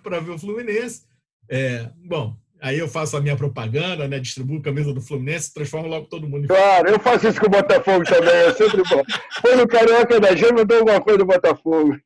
para 0.04 0.20
ver 0.20 0.32
o 0.32 0.38
Fluminense. 0.38 1.04
É, 1.50 1.90
bom, 1.96 2.36
aí 2.62 2.78
eu 2.78 2.88
faço 2.88 3.18
a 3.18 3.22
minha 3.22 3.36
propaganda, 3.36 4.08
né? 4.08 4.20
Distribuo 4.20 4.60
a 4.60 4.62
camisa 4.62 4.94
do 4.94 5.02
Fluminense, 5.02 5.54
transformo 5.54 5.88
logo 5.88 6.06
todo 6.06 6.28
mundo. 6.28 6.48
Claro, 6.48 6.90
eu 6.90 7.00
faço 7.00 7.28
isso 7.28 7.40
com 7.40 7.48
o 7.48 7.50
Botafogo 7.50 8.06
também, 8.06 8.34
é 8.34 8.54
sempre 8.54 8.84
bom. 8.88 9.04
Foi 9.42 9.56
no 9.56 9.68
Carioca 9.68 10.20
da 10.20 10.36
Gema, 10.36 10.60
eu 10.60 10.66
dou 10.66 10.78
alguma 10.78 11.02
coisa 11.02 11.18
do 11.18 11.26
Botafogo. 11.26 12.00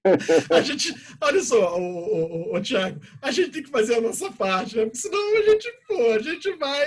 A 0.49 0.61
gente, 0.61 0.95
olha 1.21 1.41
só, 1.41 1.77
o, 1.77 1.81
o, 1.81 2.55
o, 2.55 2.61
Thiago, 2.61 2.99
a 3.21 3.31
gente 3.31 3.51
tem 3.51 3.63
que 3.63 3.69
fazer 3.69 3.95
a 3.95 4.01
nossa 4.01 4.31
parte, 4.31 4.77
né? 4.77 4.83
Porque 4.83 4.97
senão 4.97 5.37
a 5.37 5.41
gente, 5.41 5.73
pô, 5.87 6.11
a 6.13 6.19
gente 6.19 6.51
vai 6.53 6.85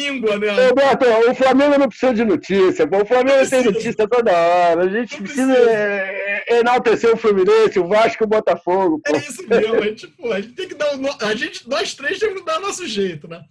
língua, 0.00 0.38
né? 0.38 0.68
Roberto, 0.68 1.04
o 1.30 1.34
Flamengo 1.34 1.78
não 1.78 1.88
precisa 1.88 2.14
de 2.14 2.24
notícia, 2.24 2.86
pô. 2.88 3.02
O 3.02 3.06
Flamengo 3.06 3.48
tem 3.48 3.64
notícia 3.64 4.08
toda 4.08 4.32
hora. 4.32 4.84
A 4.84 4.88
gente 4.88 5.22
precisa, 5.22 5.52
precisa 5.52 5.70
é, 5.70 6.58
enaltecer 6.58 7.12
o 7.12 7.16
Fluminense, 7.16 7.78
o 7.78 7.88
Vasco 7.88 8.22
e 8.22 8.26
o 8.26 8.28
Botafogo. 8.28 9.00
Pô. 9.04 9.14
É 9.14 9.18
isso 9.18 9.46
mesmo, 9.46 9.74
a 9.74 9.86
gente, 9.86 10.06
pô, 10.08 10.32
a 10.32 10.40
gente 10.40 10.54
tem 10.54 10.68
que 10.68 10.74
dar. 10.74 10.90
A 11.20 11.34
gente, 11.34 11.68
nós 11.68 11.94
três 11.94 12.18
temos 12.18 12.40
que 12.40 12.46
dar 12.46 12.58
o 12.58 12.62
nosso 12.62 12.86
jeito, 12.86 13.28
né? 13.28 13.42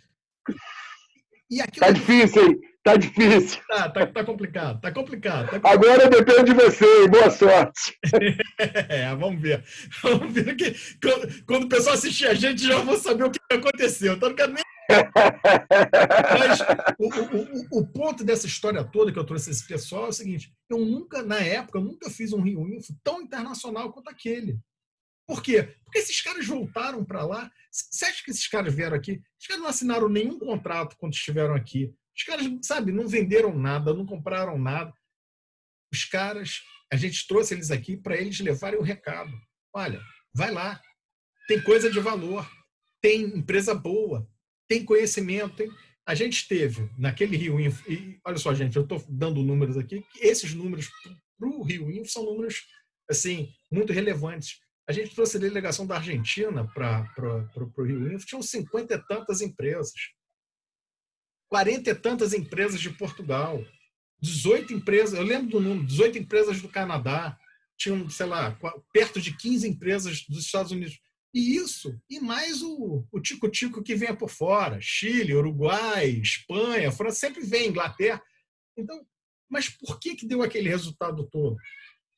E 1.49 1.61
aquilo... 1.61 1.85
Tá 1.85 1.91
difícil, 1.91 2.43
hein? 2.43 2.59
Tá 2.83 2.95
difícil. 2.95 3.61
Tá, 3.67 3.89
tá, 3.89 4.07
tá 4.07 4.23
complicado, 4.23 4.79
tá 4.79 4.91
complicado, 4.91 5.45
tá 5.45 5.59
complicado. 5.59 5.73
Agora 5.73 6.09
depende 6.09 6.45
de 6.45 6.53
você, 6.53 7.07
boa 7.07 7.29
sorte. 7.29 7.97
é, 8.57 9.13
vamos 9.15 9.41
ver. 9.41 9.63
Vamos 10.01 10.33
ver 10.33 10.55
que 10.55 10.73
quando, 11.01 11.45
quando 11.45 11.63
o 11.65 11.69
pessoal 11.69 11.95
assistir 11.95 12.27
a 12.27 12.33
gente, 12.33 12.65
já 12.65 12.79
vou 12.79 12.97
saber 12.97 13.25
o 13.25 13.31
que 13.31 13.39
aconteceu. 13.51 14.13
Então 14.13 14.29
não 14.29 14.35
quero 14.35 14.53
nem 14.53 14.63
mas 16.39 16.59
o, 16.97 17.77
o, 17.77 17.79
o, 17.79 17.87
ponto 17.87 18.23
dessa 18.23 18.47
história 18.47 18.83
toda 18.83 19.11
que 19.11 19.19
eu 19.19 19.25
trouxe 19.25 19.51
esse 19.51 19.65
pessoal 19.67 20.07
é 20.07 20.09
o 20.09 20.13
seguinte: 20.13 20.51
eu 20.69 20.79
nunca, 20.79 21.21
na 21.21 21.39
época, 21.39 21.79
nunca 21.79 22.09
fiz 22.09 22.33
um 22.33 22.41
Rio 22.41 22.67
Info 22.67 22.93
tão 23.03 23.21
internacional 23.21 23.93
quanto 23.93 24.09
aquele. 24.09 24.59
Por 25.27 25.43
quê? 25.43 25.75
Porque 25.83 25.99
esses 25.99 26.19
caras 26.21 26.47
voltaram 26.47 27.05
para 27.05 27.23
lá. 27.23 27.51
Você 27.71 28.05
acha 28.05 28.23
que 28.23 28.31
esses 28.31 28.47
caras 28.47 28.73
vieram 28.73 28.97
aqui? 28.97 29.21
Os 29.39 29.45
caras 29.45 29.61
não 29.61 29.69
assinaram 29.69 30.09
nenhum 30.09 30.39
contrato 30.39 30.95
quando 30.97 31.13
estiveram 31.13 31.53
aqui. 31.53 31.93
Os 32.19 32.25
caras, 32.25 32.45
sabe, 32.63 32.91
não 32.91 33.07
venderam 33.07 33.57
nada, 33.57 33.93
não 33.93 34.05
compraram 34.05 34.59
nada. 34.59 34.93
Os 35.93 36.03
caras, 36.05 36.61
a 36.91 36.97
gente 36.97 37.25
trouxe 37.25 37.53
eles 37.53 37.71
aqui 37.71 37.95
para 37.95 38.17
eles 38.17 38.39
levarem 38.41 38.77
o 38.77 38.83
recado. 38.83 39.31
Olha, 39.73 40.01
vai 40.35 40.51
lá. 40.51 40.81
Tem 41.47 41.63
coisa 41.63 41.89
de 41.89 41.99
valor. 41.99 42.47
Tem 43.01 43.21
empresa 43.21 43.73
boa 43.73 44.29
tem 44.69 44.85
conhecimento. 44.85 45.63
A 46.05 46.13
gente 46.15 46.47
teve 46.47 46.89
naquele 46.97 47.35
Rio 47.35 47.59
Info, 47.59 47.91
e 47.91 48.19
olha 48.25 48.37
só, 48.37 48.53
gente, 48.53 48.77
eu 48.77 48.83
estou 48.83 49.03
dando 49.09 49.43
números 49.43 49.77
aqui, 49.77 50.05
esses 50.21 50.53
números 50.53 50.87
para 51.37 51.49
o 51.49 51.63
Rio 51.63 51.91
Info 51.91 52.09
são 52.09 52.23
números 52.23 52.63
assim 53.09 53.51
muito 53.71 53.91
relevantes. 53.91 54.59
A 54.87 54.91
gente 54.91 55.13
trouxe 55.13 55.37
a 55.37 55.39
delegação 55.39 55.85
da 55.85 55.95
Argentina 55.95 56.67
para 56.73 57.05
o 57.77 57.83
Rio 57.83 58.11
Info, 58.13 58.25
tinham 58.25 58.41
cinquenta 58.41 58.95
e 58.95 59.07
tantas 59.07 59.41
empresas. 59.41 59.93
Quarenta 61.49 61.89
e 61.89 61.95
tantas 61.95 62.33
empresas 62.33 62.79
de 62.79 62.89
Portugal. 62.91 63.63
18 64.21 64.73
empresas, 64.73 65.17
eu 65.17 65.25
lembro 65.25 65.49
do 65.49 65.59
número, 65.59 65.85
18 65.85 66.17
empresas 66.17 66.61
do 66.61 66.69
Canadá, 66.69 67.37
tinham, 67.77 68.09
sei 68.09 68.25
lá, 68.25 68.57
perto 68.93 69.21
de 69.21 69.35
15 69.35 69.67
empresas 69.67 70.25
dos 70.27 70.45
Estados 70.45 70.71
Unidos. 70.71 70.99
E 71.33 71.55
isso, 71.55 71.97
e 72.09 72.19
mais 72.19 72.61
o 72.61 73.05
tico-tico 73.21 73.83
que 73.83 73.95
vem 73.95 74.15
por 74.15 74.29
fora, 74.29 74.79
Chile, 74.81 75.35
Uruguai, 75.35 76.09
Espanha, 76.09 76.91
França, 76.91 77.19
sempre 77.19 77.45
vem, 77.45 77.69
Inglaterra. 77.69 78.21
Então, 78.75 79.05
mas 79.49 79.69
por 79.69 79.99
que, 79.99 80.15
que 80.15 80.27
deu 80.27 80.41
aquele 80.41 80.69
resultado 80.69 81.27
todo? 81.29 81.55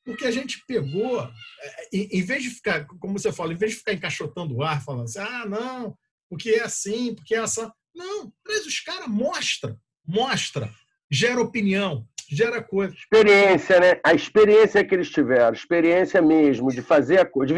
Porque 0.04 0.26
a 0.26 0.30
gente 0.30 0.64
pegou, 0.66 1.22
é, 1.22 1.88
em 1.92 2.22
vez 2.22 2.42
de 2.42 2.50
ficar, 2.50 2.86
como 2.86 3.18
você 3.18 3.32
fala, 3.32 3.52
em 3.52 3.56
vez 3.56 3.72
de 3.72 3.78
ficar 3.78 3.92
encaixotando 3.92 4.56
o 4.56 4.62
ar, 4.62 4.82
falando 4.82 5.04
assim, 5.04 5.20
ah, 5.20 5.46
não, 5.46 5.96
porque 6.28 6.50
é 6.50 6.62
assim, 6.62 7.14
porque 7.14 7.34
é 7.34 7.38
assim. 7.38 7.70
Não, 7.94 8.32
traz 8.44 8.66
os 8.66 8.80
caras, 8.80 9.08
mostra, 9.08 9.76
mostra, 10.06 10.70
gera 11.10 11.40
opinião, 11.40 12.06
gera 12.28 12.62
coisa. 12.62 12.94
Experiência, 12.94 13.78
né? 13.78 14.00
A 14.04 14.14
experiência 14.14 14.84
que 14.84 14.94
eles 14.94 15.10
tiveram, 15.10 15.52
experiência 15.52 16.22
mesmo 16.22 16.70
de 16.70 16.80
fazer 16.80 17.20
a 17.20 17.26
coisa. 17.26 17.54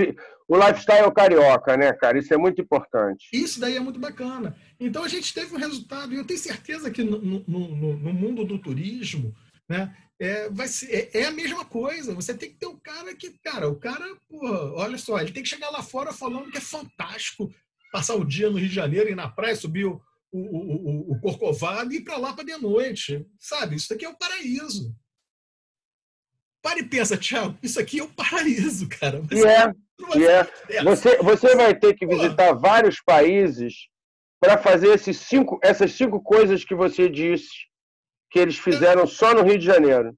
O 0.46 0.56
lifestyle 0.56 1.12
carioca, 1.14 1.76
né, 1.76 1.92
cara? 1.92 2.18
Isso 2.18 2.34
é 2.34 2.36
muito 2.36 2.60
importante. 2.60 3.28
Isso 3.32 3.60
daí 3.60 3.76
é 3.76 3.80
muito 3.80 3.98
bacana. 3.98 4.56
Então 4.78 5.04
a 5.04 5.08
gente 5.08 5.32
teve 5.32 5.54
um 5.54 5.58
resultado, 5.58 6.12
e 6.12 6.16
eu 6.16 6.26
tenho 6.26 6.38
certeza 6.38 6.90
que 6.90 7.02
no, 7.02 7.18
no, 7.18 7.44
no, 7.46 7.96
no 7.96 8.12
mundo 8.12 8.44
do 8.44 8.58
turismo, 8.58 9.34
né? 9.68 9.94
É, 10.18 10.48
vai 10.48 10.68
ser, 10.68 11.10
é, 11.12 11.22
é, 11.22 11.24
a 11.24 11.32
mesma 11.32 11.64
coisa. 11.64 12.14
Você 12.14 12.34
tem 12.34 12.50
que 12.50 12.56
ter 12.56 12.66
um 12.66 12.78
cara 12.78 13.14
que, 13.16 13.30
cara, 13.42 13.68
o 13.68 13.76
cara, 13.76 14.04
porra, 14.28 14.72
olha 14.74 14.96
só, 14.96 15.18
ele 15.18 15.32
tem 15.32 15.42
que 15.42 15.48
chegar 15.48 15.70
lá 15.70 15.82
fora 15.82 16.12
falando 16.12 16.50
que 16.50 16.58
é 16.58 16.60
fantástico 16.60 17.52
passar 17.92 18.14
o 18.14 18.24
dia 18.24 18.48
no 18.48 18.58
Rio 18.58 18.68
de 18.68 18.74
Janeiro, 18.74 19.10
ir 19.10 19.14
na 19.14 19.28
praia, 19.28 19.56
subir 19.56 19.86
o, 19.86 20.00
o, 20.34 21.10
o, 21.10 21.12
o 21.12 21.20
Corcovado 21.20 21.92
e 21.92 21.98
ir 21.98 22.00
para 22.02 22.16
lá 22.16 22.32
para 22.32 22.44
de 22.44 22.56
noite. 22.56 23.24
Sabe? 23.38 23.76
Isso 23.76 23.92
aqui 23.92 24.04
é 24.04 24.08
o 24.08 24.18
paraíso. 24.18 24.94
Para 26.62 26.80
e 26.80 26.84
pensa, 26.84 27.16
Tiago, 27.16 27.56
isso 27.62 27.78
aqui 27.78 28.00
é 28.00 28.02
o 28.02 28.08
paraíso, 28.08 28.88
cara. 28.88 29.22
Mas 29.22 29.38
yeah, 29.38 29.74
yeah. 30.16 30.50
Você, 30.82 31.18
você 31.18 31.54
vai 31.54 31.78
ter 31.78 31.94
que 31.94 32.06
visitar 32.06 32.54
Pô. 32.54 32.60
vários 32.60 33.00
países 33.00 33.88
para 34.40 34.58
fazer 34.58 34.88
esses 34.88 35.18
cinco, 35.18 35.58
essas 35.62 35.92
cinco 35.92 36.20
coisas 36.20 36.64
que 36.64 36.74
você 36.74 37.08
disse 37.08 37.52
que 38.30 38.38
eles 38.38 38.58
fizeram 38.58 39.06
só 39.06 39.32
no 39.32 39.42
Rio 39.42 39.58
de 39.58 39.64
Janeiro. 39.64 40.16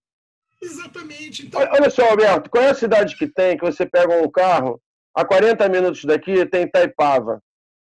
Exatamente. 0.63 1.47
Então... 1.47 1.61
Olha 1.61 1.91
só, 1.91 2.09
Alberto, 2.09 2.49
qual 2.49 2.65
é 2.65 2.71
a 2.71 2.75
cidade 2.75 3.17
que 3.17 3.27
tem 3.27 3.59
que 3.59 3.65
você 3.65 3.85
pega 3.85 4.23
um 4.23 4.31
carro, 4.31 4.81
a 5.15 5.25
40 5.25 5.69
minutos 5.69 6.05
daqui 6.05 6.47
tem 6.47 6.63
Itaipava. 6.63 7.43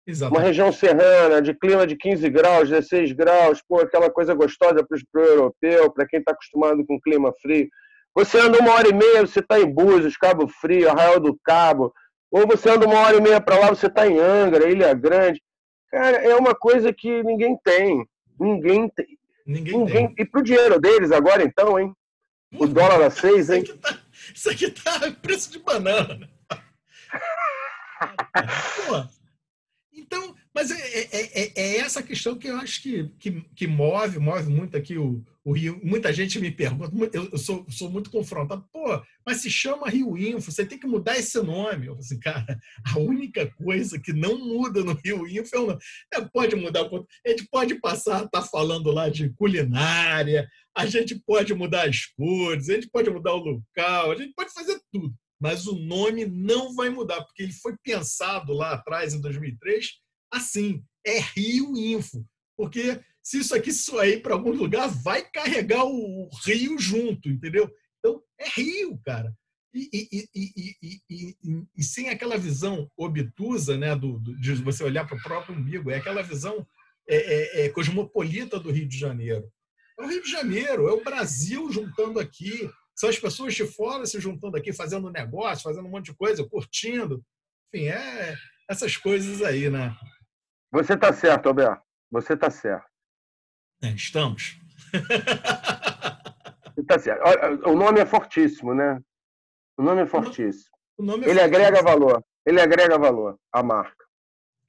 Exatamente. 0.06 0.38
Uma 0.38 0.46
região 0.46 0.72
serrana, 0.72 1.42
de 1.42 1.52
clima 1.52 1.86
de 1.86 1.96
15 1.96 2.30
graus, 2.30 2.68
16 2.68 3.12
graus, 3.12 3.60
pô, 3.66 3.80
aquela 3.80 4.08
coisa 4.08 4.34
gostosa 4.34 4.86
para 4.86 5.20
o 5.20 5.24
europeu, 5.24 5.90
para 5.90 6.06
quem 6.06 6.20
está 6.20 6.32
acostumado 6.32 6.84
com 6.86 7.00
clima 7.00 7.32
frio. 7.42 7.68
Você 8.14 8.38
anda 8.38 8.60
uma 8.60 8.72
hora 8.72 8.88
e 8.88 8.94
meia, 8.94 9.26
você 9.26 9.40
está 9.40 9.60
em 9.60 9.70
Búzios, 9.70 10.16
Cabo 10.16 10.48
Frio, 10.48 10.88
Arraial 10.88 11.20
do 11.20 11.38
Cabo. 11.44 11.92
Ou 12.30 12.46
você 12.46 12.70
anda 12.70 12.86
uma 12.86 13.00
hora 13.00 13.16
e 13.16 13.20
meia 13.20 13.40
para 13.40 13.58
lá, 13.58 13.68
você 13.68 13.88
está 13.88 14.06
em 14.06 14.18
Angra, 14.18 14.70
Ilha 14.70 14.94
Grande. 14.94 15.42
Cara, 15.90 16.18
é 16.18 16.34
uma 16.36 16.54
coisa 16.54 16.92
que 16.92 17.22
ninguém 17.22 17.58
tem. 17.62 18.06
Ninguém 18.38 18.88
tem. 18.88 19.06
Ninguém, 19.46 19.78
ninguém... 19.78 20.08
tem. 20.08 20.14
E 20.18 20.24
pro 20.24 20.42
dinheiro 20.42 20.80
deles 20.80 21.12
agora, 21.12 21.42
então, 21.42 21.78
hein? 21.78 21.94
O 22.58 22.66
dólar 22.66 23.02
a 23.02 23.10
seis, 23.10 23.50
hein? 23.50 23.62
Isso 23.62 23.72
aqui 23.72 23.80
tá, 23.80 23.98
isso 24.34 24.50
aqui 24.50 24.70
tá 24.70 25.12
preço 25.20 25.52
de 25.52 25.58
banana. 25.58 26.30
Pô, 28.86 29.04
então, 30.06 30.36
mas 30.54 30.70
é, 30.70 30.76
é, 30.76 31.42
é, 31.42 31.52
é, 31.56 31.76
essa 31.78 32.00
questão 32.00 32.38
que 32.38 32.46
eu 32.46 32.56
acho 32.56 32.80
que, 32.80 33.08
que, 33.18 33.42
que, 33.56 33.66
move, 33.66 34.20
move 34.20 34.48
muito 34.48 34.76
aqui 34.76 34.96
o, 34.96 35.22
o 35.44 35.52
Rio. 35.52 35.80
Muita 35.82 36.12
gente 36.12 36.38
me 36.38 36.50
pergunta, 36.50 37.10
eu, 37.12 37.28
eu 37.32 37.36
sou, 37.36 37.66
sou, 37.68 37.90
muito 37.90 38.08
confrontado, 38.08 38.64
pô, 38.72 39.02
mas 39.26 39.38
se 39.38 39.50
chama 39.50 39.90
Rio 39.90 40.16
Info, 40.16 40.52
você 40.52 40.64
tem 40.64 40.78
que 40.78 40.86
mudar 40.86 41.18
esse 41.18 41.36
nome. 41.42 41.86
Eu 41.86 41.94
falo 41.94 41.98
assim, 41.98 42.20
cara, 42.20 42.58
a 42.84 42.98
única 43.00 43.52
coisa 43.56 43.98
que 43.98 44.12
não 44.12 44.38
muda 44.38 44.84
no 44.84 44.94
Rio 45.04 45.26
Info 45.26 45.56
é 45.56 45.58
o 45.58 45.66
nome. 45.66 45.80
É, 46.14 46.20
pode 46.20 46.54
mudar, 46.54 46.82
a 46.82 47.28
gente 47.28 47.48
pode 47.50 47.74
passar, 47.80 48.28
tá 48.28 48.40
falando 48.40 48.92
lá 48.92 49.08
de 49.08 49.28
culinária, 49.30 50.48
a 50.74 50.86
gente 50.86 51.20
pode 51.26 51.52
mudar 51.52 51.88
as 51.88 52.06
cores, 52.06 52.68
a 52.68 52.74
gente 52.74 52.88
pode 52.88 53.10
mudar 53.10 53.34
o 53.34 53.38
local, 53.38 54.12
a 54.12 54.14
gente 54.14 54.32
pode 54.34 54.52
fazer 54.52 54.80
tudo 54.92 55.12
mas 55.40 55.66
o 55.66 55.76
nome 55.76 56.24
não 56.24 56.74
vai 56.74 56.88
mudar, 56.88 57.22
porque 57.24 57.42
ele 57.42 57.52
foi 57.52 57.76
pensado 57.82 58.52
lá 58.52 58.72
atrás, 58.72 59.14
em 59.14 59.20
2003, 59.20 59.90
assim, 60.32 60.82
é 61.04 61.20
Rio 61.20 61.76
Info. 61.76 62.24
Porque 62.56 63.00
se 63.22 63.38
isso 63.38 63.54
aqui 63.54 63.72
sair 63.72 64.22
para 64.22 64.34
algum 64.34 64.52
lugar, 64.52 64.88
vai 64.88 65.28
carregar 65.28 65.84
o 65.84 66.30
rio 66.44 66.78
junto, 66.78 67.28
entendeu? 67.28 67.70
Então, 67.98 68.22
é 68.38 68.48
Rio, 68.48 68.98
cara. 69.04 69.34
E, 69.74 69.90
e, 69.92 70.28
e, 70.80 71.62
e 71.76 71.82
sem 71.82 72.08
aquela 72.08 72.38
visão 72.38 72.90
obtusa 72.96 73.76
né, 73.76 73.94
do, 73.94 74.18
do 74.20 74.40
de 74.40 74.54
você 74.54 74.82
olhar 74.82 75.06
para 75.06 75.18
o 75.18 75.22
próprio 75.22 75.54
umbigo, 75.54 75.90
é 75.90 75.96
aquela 75.96 76.22
visão 76.22 76.66
é, 77.08 77.16
é, 77.16 77.66
é 77.66 77.68
cosmopolita 77.68 78.58
do 78.58 78.70
Rio 78.70 78.88
de 78.88 78.96
Janeiro. 78.96 79.52
É 79.98 80.04
o 80.04 80.08
Rio 80.08 80.22
de 80.22 80.30
Janeiro, 80.30 80.88
é 80.88 80.92
o 80.92 81.04
Brasil 81.04 81.70
juntando 81.70 82.18
aqui, 82.20 82.70
são 82.96 83.10
as 83.10 83.18
pessoas 83.18 83.54
de 83.54 83.66
fora 83.66 84.06
se 84.06 84.18
juntando 84.18 84.56
aqui, 84.56 84.72
fazendo 84.72 85.10
negócio, 85.10 85.64
fazendo 85.64 85.86
um 85.86 85.90
monte 85.90 86.06
de 86.06 86.14
coisa, 86.16 86.48
curtindo. 86.48 87.22
Enfim, 87.68 87.88
é 87.88 88.34
essas 88.68 88.96
coisas 88.96 89.42
aí, 89.42 89.68
né? 89.68 89.94
Você 90.72 90.94
está 90.94 91.12
certo, 91.12 91.48
Alberto. 91.48 91.82
Você 92.10 92.32
está 92.32 92.50
certo. 92.50 92.86
É, 93.82 93.90
estamos. 93.90 94.58
tá 96.86 96.98
certo. 96.98 97.22
O 97.68 97.76
nome 97.76 98.00
é 98.00 98.06
fortíssimo, 98.06 98.74
né? 98.74 98.98
O 99.76 99.82
nome 99.82 100.02
é 100.02 100.06
fortíssimo. 100.06 100.74
Nome 100.98 101.26
é 101.26 101.30
Ele 101.30 101.40
fortíssimo. 101.40 101.66
agrega 101.66 101.82
valor. 101.82 102.24
Ele 102.46 102.60
agrega 102.60 102.98
valor 102.98 103.38
à 103.52 103.62
marca 103.62 104.05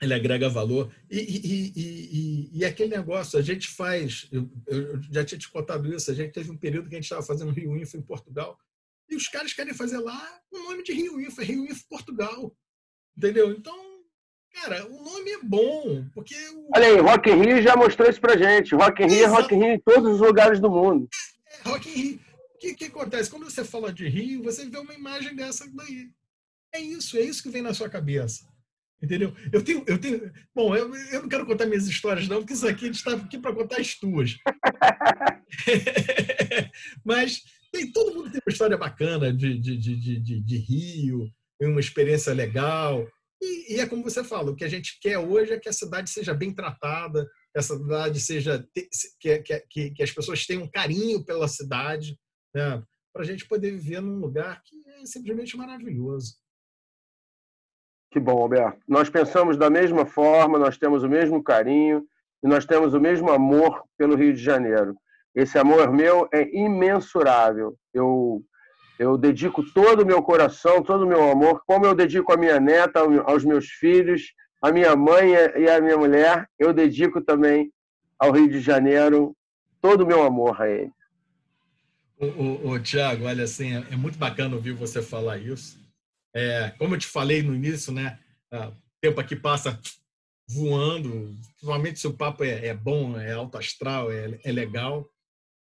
ele 0.02 0.14
agrega 0.14 0.50
valor. 0.50 0.92
E, 1.10 1.18
e, 1.18 1.74
e, 1.76 2.50
e, 2.60 2.66
aquele 2.66 2.96
negócio, 2.96 3.38
a 3.38 3.42
gente 3.42 3.68
faz, 3.68 4.28
eu, 4.32 4.50
eu, 4.68 5.02
já 5.12 5.26
tinha 5.26 5.40
te 5.40 5.50
contado 5.50 5.94
isso, 5.94 6.12
a 6.12 6.14
gente 6.14 6.34
teve 6.34 6.52
um 6.52 6.58
período 6.58 6.90
que 6.90 6.96
a 6.96 6.98
gente 6.98 7.06
estava 7.06 7.24
fazendo 7.24 7.52
Rio 7.52 7.76
Info 7.76 7.98
em 7.98 8.02
Portugal, 8.02 8.58
e 9.10 9.16
os 9.16 9.28
caras 9.28 9.54
querem 9.54 9.74
fazer 9.74 10.00
lá 10.00 10.40
o 10.52 10.60
nome 10.60 10.84
de 10.84 10.94
Rio 10.94 11.20
Info, 11.20 11.42
é 11.42 11.46
Rio 11.46 11.66
Info 11.66 11.88
Portugal. 11.90 12.54
Entendeu? 13.18 13.52
Então, 13.52 13.76
cara, 14.54 14.86
o 14.86 15.04
nome 15.04 15.32
é 15.32 15.40
bom, 15.42 16.06
porque... 16.14 16.36
O... 16.50 16.70
Olha 16.76 16.88
aí, 16.88 16.98
Rock 17.00 17.30
in 17.30 17.42
Rio 17.42 17.62
já 17.62 17.76
mostrou 17.76 18.10
isso 18.10 18.20
pra 18.20 18.38
gente. 18.38 18.76
Rock 18.76 19.02
in 19.02 19.08
Rio 19.08 19.24
é 19.24 19.28
Rock 19.28 19.56
in 19.56 19.60
Rio 19.60 19.74
em 19.74 19.80
todos 19.80 20.16
os 20.16 20.20
lugares 20.20 20.60
do 20.60 20.70
mundo. 20.70 21.08
É, 21.48 21.70
Rock 21.70 21.90
in 21.90 21.94
Rio. 21.94 22.28
O 22.54 22.60
que, 22.60 22.74
que 22.74 22.86
acontece? 22.86 23.30
Quando 23.30 23.50
você 23.50 23.64
fala 23.64 23.94
de 23.94 24.08
Rio, 24.08 24.44
você 24.44 24.68
vê 24.68 24.78
uma 24.78 24.94
imagem 24.94 25.36
dessa 25.36 25.70
daí. 25.74 26.10
É 26.74 26.80
isso, 26.80 27.18
é 27.18 27.22
isso 27.22 27.42
que 27.42 27.50
vem 27.50 27.62
na 27.62 27.74
sua 27.74 27.90
cabeça. 27.90 28.46
Entendeu? 29.02 29.34
Eu 29.54 29.64
tenho, 29.64 29.84
eu 29.88 29.98
tenho. 30.00 30.32
Bom, 30.56 30.76
eu, 30.76 30.94
eu 30.96 31.22
não 31.22 31.30
quero 31.30 31.46
contar 31.46 31.68
minhas 31.68 31.88
histórias, 31.88 32.28
não, 32.28 32.40
porque 32.40 32.54
isso 32.54 32.68
aqui 32.68 32.86
a 32.86 32.88
gente 32.88 32.96
está 32.96 33.14
aqui 33.14 33.38
para 33.38 33.54
contar 33.54 33.80
as 33.80 33.96
tuas. 33.96 34.38
Mas 37.06 37.44
tem, 37.72 37.92
todo 37.92 38.16
mundo 38.16 38.32
tem 38.32 38.42
uma 38.46 38.52
história 38.52 38.76
bacana 38.76 39.32
de, 39.32 39.60
de, 39.60 39.78
de, 39.78 40.20
de, 40.20 40.42
de 40.42 40.58
Rio, 40.58 41.32
uma 41.62 41.80
experiência 41.80 42.34
legal. 42.34 43.08
E, 43.42 43.76
e, 43.76 43.80
é 43.80 43.86
como 43.86 44.04
você 44.04 44.24
fala, 44.24 44.50
o 44.50 44.56
que 44.56 44.64
a 44.64 44.70
gente 44.70 44.98
quer 45.00 45.20
hoje 45.20 45.54
é 45.54 45.60
que 45.60 45.70
a 45.70 45.74
cidade 45.74 46.10
seja 46.10 46.34
bem 46.34 46.52
tratada, 46.52 47.30
que 47.54 47.60
a 47.60 47.62
cidade 47.62 48.20
seja. 48.20 48.68
que, 49.20 49.44
que, 49.70 49.92
que 49.92 50.04
as 50.04 50.12
pessoas 50.12 50.44
tenham 50.48 50.68
carinho 50.68 51.24
pela 51.24 51.48
cidade, 51.48 52.18
né? 52.54 52.84
para 53.14 53.24
a 53.24 53.26
gente 53.26 53.48
poder 53.48 53.72
viver 53.72 54.02
num 54.02 54.20
lugar 54.20 54.62
que 54.64 54.76
é 54.90 55.06
simplesmente 55.06 55.56
maravilhoso. 55.56 56.36
Que 58.12 58.20
bom, 58.20 58.42
Alberto. 58.42 58.80
Nós 58.88 59.10
pensamos 59.10 59.58
da 59.58 59.70
mesma 59.70 60.06
forma, 60.06 60.58
nós 60.58 60.78
temos 60.78 61.04
o 61.04 61.10
mesmo 61.10 61.44
carinho 61.44 62.06
e 62.44 62.48
nós 62.48 62.66
temos 62.66 62.94
o 62.94 63.02
mesmo 63.02 63.30
amor 63.32 63.84
pelo 63.98 64.16
Rio 64.16 64.34
de 64.34 64.42
Janeiro. 64.42 64.96
Esse 65.36 65.58
amor 65.58 65.92
meu 65.92 66.28
é 66.34 66.48
imensurável. 66.56 67.76
Eu 67.94 68.44
eu 69.00 69.16
dedico 69.16 69.64
todo 69.74 70.02
o 70.02 70.06
meu 70.06 70.24
coração, 70.24 70.82
todo 70.82 71.04
o 71.04 71.08
meu 71.08 71.30
amor, 71.30 71.62
como 71.68 71.86
eu 71.86 71.94
dedico 71.94 72.34
a 72.34 72.38
minha 72.38 72.60
neta, 72.60 73.00
aos 73.26 73.46
meus 73.46 73.68
filhos, 73.68 74.34
a 74.60 74.72
minha 74.72 74.96
mãe 74.96 75.34
e 75.56 75.70
a 75.70 75.80
minha 75.80 75.98
mulher, 75.98 76.48
eu 76.58 76.74
dedico 76.74 77.22
também 77.22 77.72
ao 78.18 78.32
Rio 78.32 78.50
de 78.50 78.60
Janeiro 78.60 79.36
todo 79.80 80.02
o 80.02 80.08
meu 80.08 80.24
amor 80.24 80.60
a 80.60 80.68
ele. 80.68 80.92
O, 82.20 82.80
Tiago, 82.80 83.26
olha 83.26 83.44
assim, 83.44 83.76
é, 83.76 83.86
é 83.92 83.96
muito 83.96 84.18
bacana 84.18 84.56
ouvir 84.56 84.72
você 84.72 85.04
falar 85.04 85.38
isso. 85.38 85.80
É, 86.38 86.70
como 86.78 86.94
eu 86.94 87.00
te 87.00 87.08
falei 87.08 87.42
no 87.42 87.56
início, 87.56 87.92
né? 87.92 88.20
O 88.52 88.74
tempo 89.02 89.20
aqui 89.20 89.36
passa 89.36 89.80
voando, 90.48 91.36
principalmente 91.56 92.00
se 92.00 92.06
o 92.06 92.14
papo 92.14 92.44
é, 92.44 92.68
é 92.68 92.74
bom, 92.76 93.20
é 93.20 93.34
alto 93.34 93.58
astral, 93.58 94.12
é, 94.12 94.40
é 94.44 94.52
legal. 94.52 95.10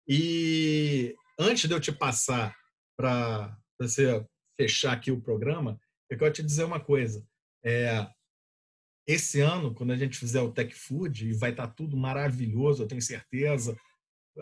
E 0.07 1.13
antes 1.37 1.67
de 1.67 1.75
eu 1.75 1.79
te 1.81 1.91
passar 1.91 2.55
para 2.97 3.53
você 3.77 4.25
fechar 4.57 4.93
aqui 4.93 5.11
o 5.11 5.19
programa, 5.19 5.77
eu 6.09 6.17
quero 6.17 6.31
te 6.31 6.41
dizer 6.41 6.63
uma 6.63 6.79
coisa. 6.79 7.21
É, 7.65 8.07
esse 9.05 9.41
ano, 9.41 9.73
quando 9.73 9.91
a 9.91 9.97
gente 9.97 10.17
fizer 10.17 10.39
o 10.39 10.53
Tech 10.53 10.73
Food, 10.73 11.27
e 11.27 11.33
vai 11.33 11.51
estar 11.51 11.67
tá 11.67 11.73
tudo 11.73 11.97
maravilhoso, 11.97 12.81
eu 12.81 12.87
tenho 12.87 13.01
certeza, 13.01 13.77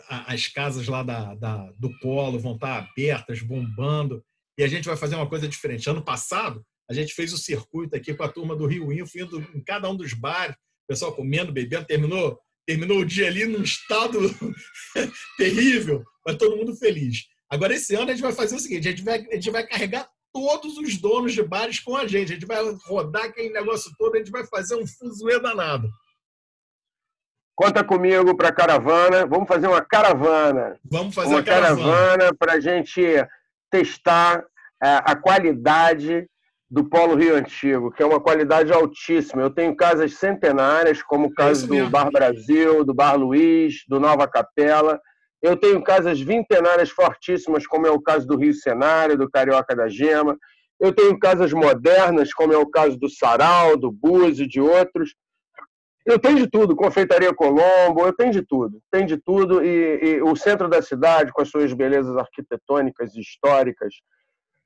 as 0.07 0.47
casas 0.47 0.87
lá 0.87 1.01
da, 1.01 1.33
da, 1.33 1.71
do 1.71 1.89
Polo 1.99 2.37
vão 2.39 2.53
estar 2.53 2.83
tá 2.83 2.87
abertas, 2.87 3.41
bombando, 3.41 4.23
e 4.59 4.63
a 4.63 4.67
gente 4.67 4.89
vai 4.89 4.97
fazer 4.97 5.15
uma 5.15 5.29
coisa 5.29 5.47
diferente. 5.47 5.89
Ano 5.89 6.03
passado, 6.03 6.61
a 6.89 6.93
gente 6.93 7.13
fez 7.13 7.31
o 7.31 7.37
circuito 7.37 7.95
aqui 7.95 8.13
com 8.13 8.23
a 8.23 8.27
turma 8.27 8.57
do 8.57 8.65
Rio 8.65 8.91
Info, 8.91 9.17
indo 9.17 9.39
em 9.55 9.63
cada 9.63 9.89
um 9.89 9.95
dos 9.95 10.11
bares, 10.11 10.53
o 10.53 10.87
pessoal 10.89 11.15
comendo, 11.15 11.53
bebendo, 11.53 11.85
terminou, 11.85 12.37
terminou 12.67 12.99
o 12.99 13.05
dia 13.05 13.27
ali 13.27 13.45
num 13.45 13.63
estado 13.63 14.19
terrível, 15.37 16.03
mas 16.25 16.35
todo 16.35 16.57
mundo 16.57 16.75
feliz. 16.75 17.25
Agora, 17.49 17.73
esse 17.73 17.95
ano, 17.95 18.09
a 18.09 18.13
gente 18.13 18.21
vai 18.21 18.33
fazer 18.33 18.57
o 18.57 18.59
seguinte: 18.59 18.85
a 18.85 18.91
gente 18.91 19.01
vai, 19.01 19.25
a 19.31 19.35
gente 19.35 19.49
vai 19.49 19.65
carregar 19.65 20.09
todos 20.33 20.77
os 20.77 20.97
donos 20.97 21.31
de 21.31 21.41
bares 21.41 21.79
com 21.79 21.95
a 21.95 22.05
gente. 22.05 22.33
A 22.33 22.35
gente 22.35 22.45
vai 22.45 22.61
rodar 22.85 23.27
aquele 23.27 23.53
negócio 23.53 23.89
todo, 23.97 24.15
a 24.15 24.17
gente 24.17 24.29
vai 24.29 24.45
fazer 24.45 24.75
um 24.75 24.85
fuzuê 24.85 25.39
danado. 25.39 25.89
Conta 27.55 27.81
comigo 27.81 28.35
para 28.35 28.51
caravana. 28.51 29.25
Vamos 29.25 29.47
fazer 29.47 29.67
uma 29.67 29.81
caravana. 29.81 30.77
Vamos 30.83 31.15
fazer 31.15 31.33
uma 31.33 31.43
caravana. 31.43 31.81
caravana 31.81 32.35
para 32.37 32.53
a 32.53 32.59
gente 32.59 33.01
testar 33.69 34.43
é, 34.83 35.01
a 35.03 35.15
qualidade 35.15 36.27
do 36.69 36.87
Polo 36.87 37.15
Rio 37.15 37.35
Antigo, 37.35 37.91
que 37.91 38.03
é 38.03 38.05
uma 38.05 38.19
qualidade 38.19 38.71
altíssima. 38.71 39.41
Eu 39.41 39.49
tenho 39.49 39.75
casas 39.75 40.15
centenárias, 40.15 41.01
como 41.01 41.27
o 41.27 41.33
caso 41.33 41.65
é 41.65 41.83
do 41.83 41.89
Bar 41.89 42.11
Brasil, 42.11 42.85
do 42.85 42.93
Bar 42.93 43.15
Luiz, 43.15 43.83
do 43.87 43.99
Nova 43.99 44.27
Capela. 44.27 44.99
Eu 45.41 45.57
tenho 45.57 45.81
casas 45.83 46.19
vintenárias 46.19 46.89
fortíssimas, 46.89 47.65
como 47.65 47.87
é 47.87 47.91
o 47.91 48.01
caso 48.01 48.27
do 48.27 48.37
Rio 48.37 48.53
Cenário, 48.53 49.17
do 49.17 49.29
Carioca 49.29 49.75
da 49.75 49.87
Gema. 49.87 50.37
Eu 50.79 50.93
tenho 50.93 51.17
casas 51.17 51.51
modernas, 51.51 52.33
como 52.33 52.53
é 52.53 52.57
o 52.57 52.69
caso 52.69 52.97
do 52.97 53.09
Sarau, 53.09 53.75
do 53.75 53.91
Búzio, 53.91 54.47
de 54.47 54.61
outros. 54.61 55.15
Eu 56.05 56.17
tenho 56.17 56.37
de 56.37 56.49
tudo, 56.49 56.75
Confeitaria 56.75 57.33
Colombo, 57.33 58.05
eu 58.05 58.13
tenho 58.13 58.31
de 58.31 58.41
tudo, 58.41 58.81
tem 58.89 59.05
de 59.05 59.17
tudo. 59.17 59.63
E, 59.63 59.99
e 60.03 60.21
o 60.21 60.35
centro 60.35 60.67
da 60.67 60.81
cidade, 60.81 61.31
com 61.31 61.41
as 61.41 61.49
suas 61.49 61.73
belezas 61.73 62.15
arquitetônicas 62.15 63.13
e 63.15 63.19
históricas, 63.19 63.93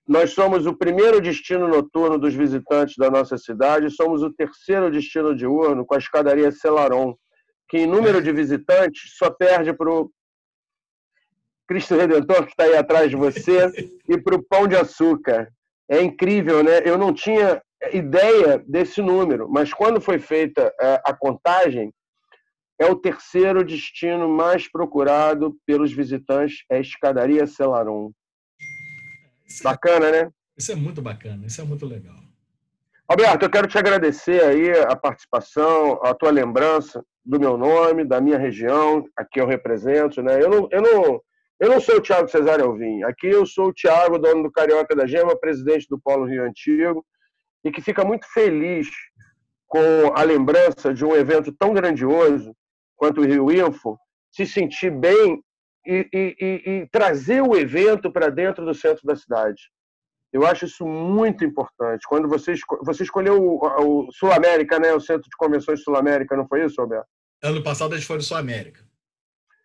nós 0.07 0.31
somos 0.31 0.65
o 0.65 0.75
primeiro 0.75 1.21
destino 1.21 1.67
noturno 1.67 2.17
dos 2.17 2.33
visitantes 2.33 2.95
da 2.97 3.09
nossa 3.09 3.37
cidade, 3.37 3.89
somos 3.89 4.21
o 4.21 4.33
terceiro 4.33 4.91
destino 4.91 5.35
diurno 5.35 5.85
com 5.85 5.95
a 5.95 5.97
escadaria 5.97 6.51
Celaron, 6.51 7.15
que 7.69 7.77
em 7.77 7.87
número 7.87 8.21
de 8.21 8.31
visitantes 8.31 9.15
só 9.17 9.29
perde 9.29 9.73
para 9.73 9.89
o 9.89 10.11
Cristo 11.67 11.95
Redentor 11.95 12.43
que 12.43 12.51
está 12.51 12.65
aí 12.65 12.75
atrás 12.75 13.09
de 13.09 13.15
você 13.15 13.71
e 14.07 14.17
para 14.17 14.35
o 14.35 14.43
Pão 14.43 14.67
de 14.67 14.75
Açúcar. 14.75 15.47
É 15.89 16.01
incrível, 16.01 16.63
né? 16.63 16.81
Eu 16.85 16.97
não 16.97 17.13
tinha 17.13 17.61
ideia 17.91 18.63
desse 18.67 19.01
número, 19.01 19.49
mas 19.49 19.73
quando 19.73 19.99
foi 19.99 20.19
feita 20.19 20.73
é, 20.79 21.01
a 21.05 21.13
contagem, 21.13 21.93
é 22.79 22.85
o 22.85 22.95
terceiro 22.95 23.63
destino 23.63 24.27
mais 24.27 24.69
procurado 24.69 25.55
pelos 25.65 25.91
visitantes, 25.91 26.63
é 26.69 26.77
a 26.77 26.81
escadaria 26.81 27.47
Celaron. 27.47 28.11
Isso 29.47 29.67
é 29.67 29.71
bacana, 29.71 30.07
é, 30.07 30.11
né? 30.11 30.31
Isso 30.57 30.71
é 30.71 30.75
muito 30.75 31.01
bacana, 31.01 31.45
isso 31.45 31.61
é 31.61 31.63
muito 31.63 31.85
legal. 31.85 32.15
Alberto, 33.07 33.45
eu 33.45 33.49
quero 33.49 33.67
te 33.67 33.77
agradecer 33.77 34.43
aí 34.43 34.71
a 34.71 34.95
participação, 34.95 35.99
a 36.03 36.13
tua 36.13 36.31
lembrança 36.31 37.03
do 37.25 37.39
meu 37.39 37.57
nome, 37.57 38.03
da 38.03 38.19
minha 38.19 38.37
região, 38.37 39.05
aqui 39.15 39.39
eu 39.39 39.47
represento, 39.47 40.21
né? 40.21 40.41
Eu 40.41 40.49
não, 40.49 40.67
eu 40.71 40.81
não, 40.81 41.21
eu 41.59 41.69
não 41.69 41.79
sou 41.79 41.97
o 41.97 42.01
Thiago 42.01 42.27
Cesário 42.27 42.65
Alvim. 42.65 43.03
Aqui 43.03 43.27
eu 43.27 43.45
sou 43.45 43.67
o 43.67 43.73
Thiago, 43.73 44.17
dono 44.17 44.43
do 44.43 44.51
Carioca 44.51 44.95
da 44.95 45.05
Gema, 45.05 45.39
presidente 45.39 45.87
do 45.89 45.99
Polo 45.99 46.25
Rio 46.25 46.43
Antigo, 46.43 47.05
e 47.63 47.71
que 47.71 47.81
fica 47.81 48.03
muito 48.03 48.27
feliz 48.31 48.89
com 49.67 50.13
a 50.15 50.23
lembrança 50.23 50.93
de 50.93 51.03
um 51.03 51.15
evento 51.15 51.51
tão 51.51 51.73
grandioso 51.73 52.55
quanto 52.95 53.21
o 53.21 53.25
Rio 53.25 53.51
Info, 53.51 53.97
se 54.31 54.45
sentir 54.45 54.91
bem 54.91 55.43
e, 55.85 56.07
e, 56.13 56.71
e, 56.71 56.87
trazer 56.91 57.41
o 57.41 57.55
evento 57.55 58.11
para 58.11 58.29
dentro 58.29 58.65
do 58.65 58.73
centro 58.73 59.05
da 59.05 59.15
cidade. 59.15 59.61
Eu 60.31 60.45
acho 60.45 60.65
isso 60.65 60.85
muito 60.85 61.43
importante. 61.43 62.07
Quando 62.07 62.27
você, 62.27 62.53
você 62.81 63.03
escolheu 63.03 63.41
o, 63.41 64.05
o 64.05 64.11
Sul 64.11 64.31
América, 64.31 64.79
né? 64.79 64.93
o 64.93 64.99
Centro 64.99 65.23
de 65.23 65.37
Convenções 65.37 65.83
Sul 65.83 65.95
América, 65.95 66.35
não 66.35 66.47
foi 66.47 66.65
isso, 66.65 66.81
Roberto? 66.81 67.07
Ano 67.43 67.61
passado 67.61 67.93
a 67.93 67.97
gente 67.97 68.07
foi 68.07 68.17
no 68.17 68.23
Sul 68.23 68.37
América. 68.37 68.83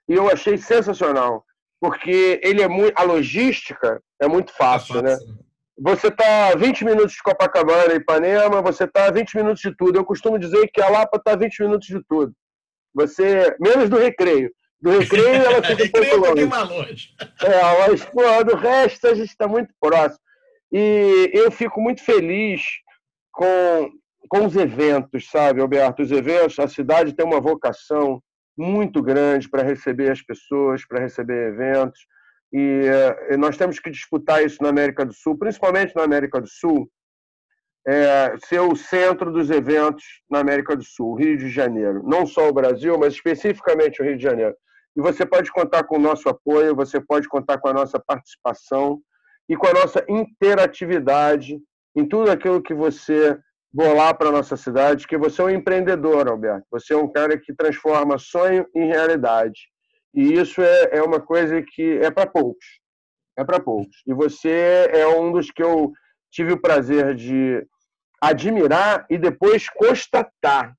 E 0.08 0.14
eu 0.14 0.28
achei 0.30 0.58
sensacional, 0.58 1.44
porque 1.80 2.40
ele 2.42 2.62
é 2.62 2.68
muito, 2.68 2.98
a 2.98 3.02
logística 3.02 4.02
é 4.20 4.26
muito 4.26 4.52
fácil, 4.52 4.98
é 4.98 5.02
fácil 5.02 5.26
né? 5.26 5.32
né? 5.32 5.38
Você 5.80 6.08
está 6.08 6.54
20 6.56 6.84
minutos 6.84 7.12
de 7.12 7.22
Copacabana 7.22 7.94
e 7.94 7.98
Ipanema, 7.98 8.60
você 8.60 8.84
está 8.84 9.10
20 9.10 9.36
minutos 9.36 9.62
de 9.62 9.74
tudo. 9.76 9.96
Eu 9.96 10.04
costumo 10.04 10.38
dizer 10.38 10.68
que 10.72 10.82
a 10.82 10.88
Lapa 10.88 11.18
está 11.18 11.36
20 11.36 11.62
minutos 11.62 11.86
de 11.86 12.02
tudo. 12.08 12.32
Você, 12.94 13.56
menos 13.60 13.88
do 13.88 13.96
recreio. 13.96 14.50
Do 14.80 14.90
recreio 14.90 15.42
ela 15.42 15.62
fica 15.62 15.84
um 15.84 15.90
pouco 16.10 16.28
longe. 16.30 16.46
Mais 16.46 16.68
longe. 16.68 17.08
É, 17.42 17.88
mas 17.88 18.04
pô, 18.04 18.44
do 18.44 18.56
resto 18.56 19.06
a 19.06 19.14
gente 19.14 19.28
está 19.28 19.46
muito 19.46 19.72
próximo. 19.80 20.20
E 20.72 21.30
eu 21.32 21.50
fico 21.50 21.80
muito 21.80 22.04
feliz 22.04 22.62
com, 23.32 23.90
com 24.28 24.46
os 24.46 24.56
eventos, 24.56 25.30
sabe, 25.30 25.60
Alberto? 25.60 26.02
Os 26.02 26.10
eventos, 26.10 26.58
a 26.58 26.66
cidade 26.66 27.14
tem 27.14 27.24
uma 27.24 27.40
vocação 27.40 28.20
muito 28.56 29.00
grande 29.00 29.48
para 29.48 29.62
receber 29.62 30.10
as 30.10 30.20
pessoas, 30.20 30.84
para 30.84 31.00
receber 31.00 31.52
eventos. 31.52 32.00
E, 32.52 32.84
e 33.30 33.36
nós 33.36 33.56
temos 33.56 33.78
que 33.78 33.90
disputar 33.90 34.44
isso 34.44 34.62
na 34.62 34.68
América 34.68 35.04
do 35.04 35.12
Sul, 35.12 35.36
principalmente 35.36 35.94
na 35.94 36.02
América 36.02 36.40
do 36.40 36.48
Sul, 36.48 36.90
é, 37.86 38.34
ser 38.44 38.60
o 38.60 38.76
centro 38.76 39.30
dos 39.32 39.50
eventos 39.50 40.04
na 40.30 40.40
América 40.40 40.76
do 40.76 40.84
Sul, 40.84 41.14
Rio 41.14 41.38
de 41.38 41.48
Janeiro. 41.48 42.02
Não 42.04 42.26
só 42.26 42.48
o 42.48 42.52
Brasil, 42.52 42.98
mas 42.98 43.14
especificamente 43.14 44.00
o 44.00 44.04
Rio 44.04 44.16
de 44.16 44.22
Janeiro. 44.22 44.54
E 44.96 45.00
você 45.00 45.24
pode 45.24 45.50
contar 45.52 45.84
com 45.84 45.96
o 45.96 46.00
nosso 46.00 46.28
apoio, 46.28 46.74
você 46.74 47.00
pode 47.00 47.28
contar 47.28 47.58
com 47.58 47.68
a 47.68 47.72
nossa 47.72 47.98
participação 47.98 49.00
e 49.48 49.56
com 49.56 49.66
a 49.66 49.72
nossa 49.72 50.04
interatividade 50.08 51.58
em 51.96 52.06
tudo 52.06 52.30
aquilo 52.30 52.62
que 52.62 52.74
você 52.74 53.38
bolar 53.72 54.16
para 54.16 54.28
a 54.28 54.32
nossa 54.32 54.56
cidade, 54.56 55.06
que 55.06 55.16
você 55.16 55.40
é 55.40 55.44
um 55.44 55.50
empreendedor, 55.50 56.28
Alberto. 56.28 56.66
Você 56.70 56.94
é 56.94 56.96
um 56.96 57.10
cara 57.10 57.38
que 57.38 57.54
transforma 57.54 58.18
sonho 58.18 58.66
em 58.74 58.86
realidade. 58.86 59.70
E 60.14 60.34
isso 60.34 60.60
é, 60.62 60.98
é 60.98 61.02
uma 61.02 61.20
coisa 61.20 61.62
que 61.62 61.98
é 61.98 62.10
para 62.10 62.26
poucos. 62.26 62.64
É 63.38 63.44
para 63.44 63.60
poucos. 63.60 64.02
E 64.06 64.12
você 64.12 64.88
é 64.92 65.06
um 65.06 65.32
dos 65.32 65.50
que 65.50 65.62
eu 65.62 65.92
tive 66.30 66.52
o 66.52 66.60
prazer 66.60 67.14
de 67.14 67.64
admirar 68.20 69.06
e 69.08 69.16
depois 69.16 69.68
constatar 69.68 70.74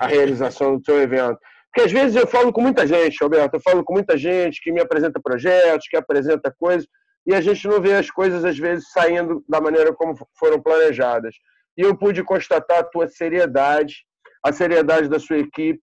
a 0.00 0.06
realização 0.06 0.76
do 0.76 0.84
seu 0.84 1.00
evento. 1.00 1.38
Porque 1.66 1.86
às 1.86 1.92
vezes 1.92 2.16
eu 2.16 2.26
falo 2.26 2.52
com 2.52 2.62
muita 2.62 2.86
gente, 2.86 3.22
Alberto, 3.22 3.56
eu 3.56 3.60
falo 3.60 3.84
com 3.84 3.92
muita 3.92 4.16
gente 4.16 4.60
que 4.62 4.72
me 4.72 4.80
apresenta 4.80 5.20
projetos, 5.20 5.86
que 5.88 5.96
apresenta 5.96 6.54
coisas, 6.58 6.88
e 7.26 7.34
a 7.34 7.40
gente 7.40 7.68
não 7.68 7.80
vê 7.80 7.94
as 7.94 8.10
coisas 8.10 8.44
às 8.44 8.58
vezes 8.58 8.90
saindo 8.90 9.44
da 9.48 9.60
maneira 9.60 9.92
como 9.92 10.14
foram 10.38 10.60
planejadas. 10.60 11.34
E 11.76 11.82
eu 11.82 11.96
pude 11.96 12.24
constatar 12.24 12.78
a 12.78 12.84
tua 12.84 13.06
seriedade, 13.06 13.96
a 14.44 14.52
seriedade 14.52 15.08
da 15.08 15.18
sua 15.18 15.38
equipe, 15.38 15.82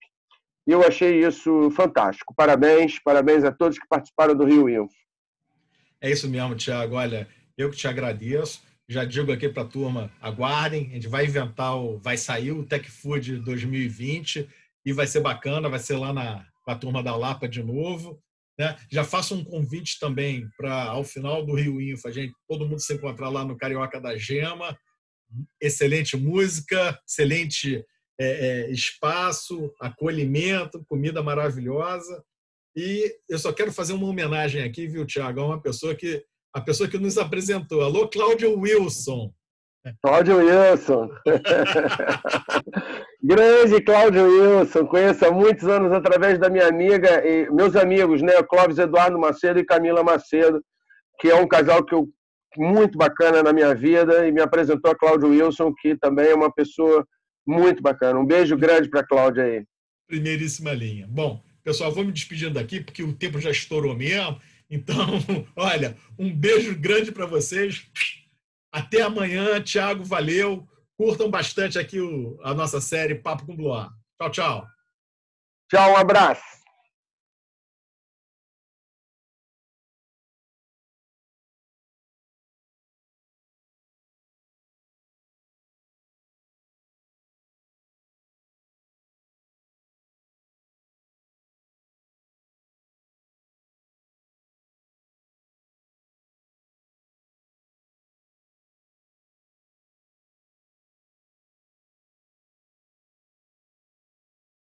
e 0.67 0.71
eu 0.71 0.85
achei 0.85 1.25
isso 1.25 1.69
fantástico. 1.71 2.33
Parabéns, 2.35 2.99
parabéns 2.99 3.43
a 3.43 3.51
todos 3.51 3.77
que 3.77 3.87
participaram 3.87 4.35
do 4.35 4.45
Rio 4.45 4.69
Info. 4.69 4.95
É 6.01 6.09
isso 6.09 6.29
mesmo, 6.29 6.55
Tiago. 6.55 6.95
Olha, 6.95 7.27
eu 7.57 7.69
que 7.69 7.77
te 7.77 7.87
agradeço. 7.87 8.61
Já 8.87 9.03
digo 9.03 9.31
aqui 9.31 9.49
para 9.49 9.63
a 9.63 9.67
turma, 9.67 10.11
aguardem, 10.21 10.87
a 10.91 10.93
gente 10.93 11.07
vai 11.07 11.25
inventar, 11.25 11.75
o, 11.75 11.97
vai 11.97 12.17
sair 12.17 12.51
o 12.51 12.63
Tech 12.63 12.87
Food 12.89 13.37
2020 13.39 14.47
e 14.85 14.93
vai 14.93 15.07
ser 15.07 15.21
bacana, 15.21 15.69
vai 15.69 15.79
ser 15.79 15.97
lá 15.97 16.13
na 16.13 16.45
a 16.67 16.75
turma 16.75 17.03
da 17.03 17.15
Lapa 17.15 17.47
de 17.47 17.63
novo. 17.63 18.19
Né? 18.57 18.75
Já 18.89 19.03
faço 19.03 19.35
um 19.35 19.43
convite 19.43 19.99
também 19.99 20.49
para, 20.57 20.83
ao 20.85 21.03
final 21.03 21.45
do 21.45 21.55
Rio 21.55 21.81
Info, 21.81 22.07
a 22.07 22.11
gente, 22.11 22.33
todo 22.47 22.65
mundo 22.65 22.79
se 22.79 22.93
encontrar 22.93 23.29
lá 23.29 23.43
no 23.43 23.57
Carioca 23.57 23.99
da 23.99 24.17
Gema. 24.17 24.77
Excelente 25.61 26.15
música, 26.15 26.99
excelente 27.07 27.83
é, 28.19 28.27
é, 28.27 28.71
espaço, 28.71 29.73
acolhimento, 29.79 30.83
comida 30.87 31.21
maravilhosa. 31.21 32.23
E 32.75 33.15
eu 33.29 33.39
só 33.39 33.53
quero 33.53 33.71
fazer 33.71 33.93
uma 33.93 34.07
homenagem 34.07 34.63
aqui, 34.63 34.87
viu, 34.87 35.05
Tiago, 35.05 35.39
a 35.39 35.45
uma 35.45 35.61
pessoa 35.61 35.95
que 35.95 36.23
a 36.53 36.61
pessoa 36.61 36.89
que 36.89 36.97
nos 36.97 37.17
apresentou. 37.17 37.81
Alô, 37.81 38.07
Cláudio 38.07 38.57
Wilson. 38.57 39.33
Cláudio 40.01 40.37
Wilson. 40.37 41.09
Grande 43.21 43.81
Cláudio 43.81 44.23
Wilson, 44.23 44.87
conheço 44.87 45.25
há 45.25 45.31
muitos 45.31 45.67
anos 45.67 45.91
através 45.91 46.39
da 46.39 46.49
minha 46.49 46.67
amiga 46.67 47.27
e 47.27 47.49
meus 47.51 47.75
amigos, 47.75 48.21
né, 48.21 48.41
Clóvis 48.43 48.77
Eduardo 48.77 49.19
Macedo 49.19 49.59
e 49.59 49.65
Camila 49.65 50.03
Macedo, 50.03 50.63
que 51.19 51.29
é 51.29 51.35
um 51.35 51.47
casal 51.47 51.83
que 51.83 51.93
eu 51.93 52.07
muito 52.57 52.97
bacana 52.97 53.43
na 53.43 53.51
minha 53.51 53.75
vida 53.75 54.25
e 54.27 54.31
me 54.31 54.41
apresentou 54.41 54.91
a 54.91 54.95
Cláudio 54.95 55.29
Wilson, 55.29 55.73
que 55.79 55.97
também 55.97 56.29
é 56.29 56.35
uma 56.35 56.51
pessoa 56.51 57.05
Muito 57.45 57.81
bacana. 57.81 58.19
Um 58.19 58.25
beijo 58.25 58.57
grande 58.57 58.89
para 58.89 59.01
a 59.01 59.07
Cláudia 59.07 59.43
aí. 59.43 59.65
Primeiríssima 60.07 60.73
linha. 60.73 61.07
Bom, 61.07 61.43
pessoal, 61.63 61.91
vou 61.91 62.03
me 62.03 62.11
despedindo 62.11 62.53
daqui, 62.55 62.79
porque 62.81 63.03
o 63.03 63.13
tempo 63.13 63.39
já 63.39 63.51
estourou 63.51 63.95
mesmo. 63.95 64.39
Então, 64.69 64.95
olha, 65.55 65.95
um 66.17 66.33
beijo 66.33 66.77
grande 66.79 67.11
para 67.11 67.25
vocês. 67.25 67.87
Até 68.71 69.01
amanhã, 69.01 69.61
Thiago, 69.61 70.03
valeu. 70.03 70.67
Curtam 70.97 71.29
bastante 71.29 71.77
aqui 71.77 71.99
o, 71.99 72.39
a 72.43 72.53
nossa 72.53 72.79
série 72.81 73.15
Papo 73.15 73.45
com 73.45 73.55
Bloar. 73.55 73.91
Tchau, 74.17 74.31
tchau. 74.31 74.67
Tchau, 75.69 75.91
um 75.93 75.97
abraço. 75.97 76.64